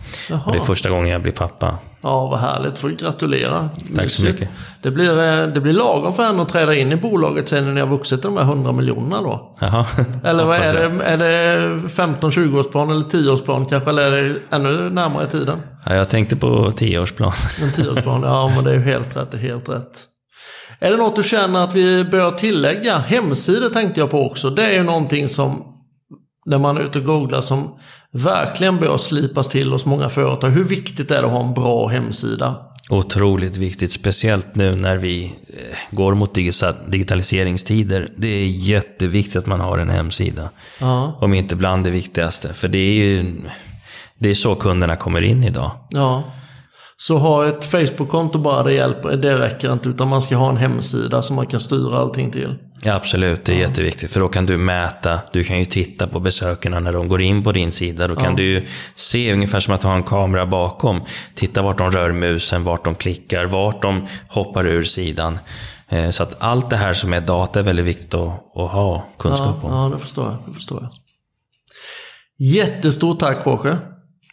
Och 0.44 0.52
det 0.52 0.58
är 0.58 0.62
första 0.62 0.90
gången 0.90 1.11
jag 1.12 1.22
blir 1.22 1.32
pappa. 1.32 1.78
Ja, 2.00 2.26
vad 2.28 2.40
härligt. 2.40 2.78
Får 2.78 2.88
gratulera. 2.90 3.68
Tack 3.96 4.11
så 4.11 4.24
mycket. 4.24 4.48
Det 4.82 4.90
blir, 4.90 5.11
eh, 5.11 5.46
det 5.46 5.61
blir 5.61 5.72
lagom 5.72 6.14
för 6.14 6.22
henne 6.22 6.42
att 6.42 6.48
träda 6.48 6.74
in 6.74 6.92
i 6.92 6.96
bolaget 6.96 7.48
sen 7.48 7.64
när 7.64 7.72
ni 7.72 7.80
har 7.80 7.87
vuxit 7.87 8.22
de 8.22 8.37
här 8.37 8.44
100 8.44 8.72
miljonerna 8.72 9.22
då. 9.22 9.56
Jaha. 9.61 9.87
Eller 10.24 10.44
vad 10.44 10.56
är 10.56 10.74
det? 10.74 11.04
Är 11.04 11.18
det 11.18 11.88
15-20-årsplan 11.88 12.90
eller 12.90 13.04
10-årsplan 13.04 13.66
kanske? 13.68 13.90
Eller 13.90 14.12
är 14.12 14.22
det 14.22 14.56
ännu 14.56 14.90
närmare 14.90 15.24
i 15.24 15.30
tiden? 15.30 15.62
Ja, 15.87 15.94
jag 15.94 16.08
tänkte 16.08 16.37
på 16.37 16.70
10-årsplan. 16.70 17.32
En 17.62 17.70
10-årsplan, 17.70 18.22
ja 18.24 18.52
men 18.54 18.64
det 18.64 18.70
är 18.70 18.74
ju 18.74 18.82
helt 18.82 19.16
rätt. 19.16 19.30
Det 19.30 19.37
är 19.37 19.42
helt 19.42 19.68
rätt. 19.68 20.06
Är 20.80 20.90
det 20.90 20.96
något 20.96 21.16
du 21.16 21.22
känner 21.22 21.64
att 21.64 21.74
vi 21.74 22.04
bör 22.04 22.30
tillägga? 22.30 22.98
Hemsidor 22.98 23.68
tänkte 23.68 24.00
jag 24.00 24.11
på 24.11 24.26
också. 24.26 24.50
Det 24.50 24.66
är 24.66 24.72
ju 24.72 24.82
någonting 24.82 25.28
som 25.28 25.71
när 26.44 26.59
man 26.59 26.76
är 26.76 26.81
ute 26.81 26.98
och 26.98 27.05
googlar 27.05 27.40
som 27.40 27.78
verkligen 28.12 28.78
bör 28.78 28.96
slipas 28.96 29.48
till 29.48 29.72
hos 29.72 29.87
många 29.87 30.09
företag. 30.09 30.50
Hur 30.50 30.64
viktigt 30.64 31.11
är 31.11 31.20
det 31.20 31.26
att 31.26 31.33
ha 31.33 31.44
en 31.44 31.55
bra 31.55 31.88
hemsida? 31.88 32.57
Otroligt 32.90 33.57
viktigt, 33.57 33.92
speciellt 33.92 34.55
nu 34.55 34.74
när 34.74 34.96
vi 34.96 35.24
eh, 35.24 35.96
går 35.96 36.14
mot 36.14 36.35
digitaliseringstider. 36.87 38.09
Det 38.16 38.28
är 38.28 38.46
jätteviktigt 38.46 39.37
att 39.37 39.46
man 39.46 39.61
har 39.61 39.78
en 39.78 39.90
hemsida. 39.90 40.48
Ja. 40.81 41.18
Om 41.20 41.35
inte 41.35 41.57
bland 41.57 41.85
det 41.85 41.90
viktigaste. 41.90 42.55
För 42.55 42.68
det 42.68 42.78
är 42.78 42.92
ju 42.92 43.35
det 44.18 44.31
är 44.31 44.35
så 44.35 44.55
kunderna 44.55 44.96
kommer 44.96 45.24
in 45.24 45.44
idag. 45.44 45.70
Ja. 45.90 46.22
Så 46.96 47.18
ha 47.18 47.48
ett 47.48 47.64
Facebook-konto 47.64 48.38
bara, 48.38 48.62
det 48.62 48.72
hjälper. 48.72 49.16
Det 49.16 49.38
räcker 49.38 49.72
inte. 49.72 49.88
Utan 49.88 50.09
man 50.09 50.22
ska 50.22 50.37
ha 50.37 50.50
en 50.50 50.57
hemsida 50.57 51.22
som 51.22 51.37
man 51.37 51.46
kan 51.46 51.61
styra 51.61 51.98
allting 51.98 52.31
till. 52.31 52.55
Ja, 52.85 52.95
absolut, 52.95 53.45
det 53.45 53.53
är 53.53 53.57
ja. 53.57 53.68
jätteviktigt. 53.68 54.11
För 54.11 54.21
då 54.21 54.29
kan 54.29 54.47
du 54.47 54.57
mäta. 54.57 55.21
Du 55.33 55.45
kan 55.45 55.59
ju 55.59 55.64
titta 55.64 56.07
på 56.07 56.21
besökarna 56.21 56.81
när 56.81 56.92
de 56.92 57.09
går 57.09 57.23
in 57.23 57.45
på 57.45 57.53
din 57.53 57.73
sida. 57.73 58.09
Då 58.09 58.16
kan 58.16 58.31
ja. 58.31 58.37
du 58.37 58.64
se 58.95 59.33
ungefär 59.33 59.61
som 59.61 59.75
att 59.75 59.83
har 59.83 59.97
en 59.97 60.03
kamera 60.03 60.47
bakom. 60.47 61.03
Titta 61.35 61.62
vart 61.62 61.79
de 61.79 61.90
rör 61.90 62.12
musen, 62.12 62.64
vart 62.64 62.85
de 62.85 62.95
klickar, 62.95 63.45
vart 63.45 63.83
de 63.83 64.07
hoppar 64.29 64.66
ur 64.66 64.85
sidan. 64.85 65.38
Eh, 65.88 66.11
så 66.11 66.23
att 66.23 66.42
allt 66.42 66.71
det 66.71 66.77
här 66.77 66.92
som 66.92 67.12
är 67.12 67.21
data 67.21 67.59
är 67.59 67.62
väldigt 67.62 67.87
viktigt 67.87 68.14
att, 68.14 68.57
att 68.57 68.71
ha 68.71 69.05
kunskap 69.18 69.57
ja, 69.62 69.68
om. 69.68 69.75
Ja, 69.75 69.97
det 69.97 70.03
förstår 70.03 70.25
jag. 70.25 70.38
Det 70.47 70.55
förstår 70.55 70.83
jag. 70.83 70.90
Jättestort 72.38 73.18
tack 73.21 73.47
Jorge. 73.47 73.77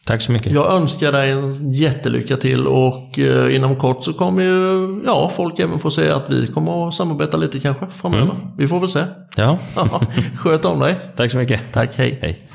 Tack 0.05 0.21
så 0.21 0.31
mycket. 0.31 0.51
Jag 0.51 0.71
önskar 0.73 1.11
dig 1.11 1.31
en 1.31 1.71
jättelycka 1.71 2.37
till 2.37 2.67
och 2.67 3.19
eh, 3.19 3.55
inom 3.55 3.75
kort 3.75 4.03
så 4.03 4.13
kommer 4.13 4.43
ju 4.43 5.01
ja, 5.05 5.31
folk 5.35 5.59
även 5.59 5.79
få 5.79 5.89
se 5.89 6.09
att 6.09 6.29
vi 6.29 6.47
kommer 6.47 6.87
att 6.87 6.93
samarbeta 6.93 7.37
lite 7.37 7.59
kanske 7.59 7.87
framöver. 7.97 8.23
Mm. 8.23 8.47
Vi 8.57 8.67
får 8.67 8.79
väl 8.79 8.89
se. 8.89 9.03
Ja. 9.35 9.57
Sköt 10.37 10.65
om 10.65 10.79
dig. 10.79 10.95
Tack 11.15 11.31
så 11.31 11.37
mycket. 11.37 11.61
Tack, 11.73 11.97
hej. 11.97 12.19
hej. 12.21 12.48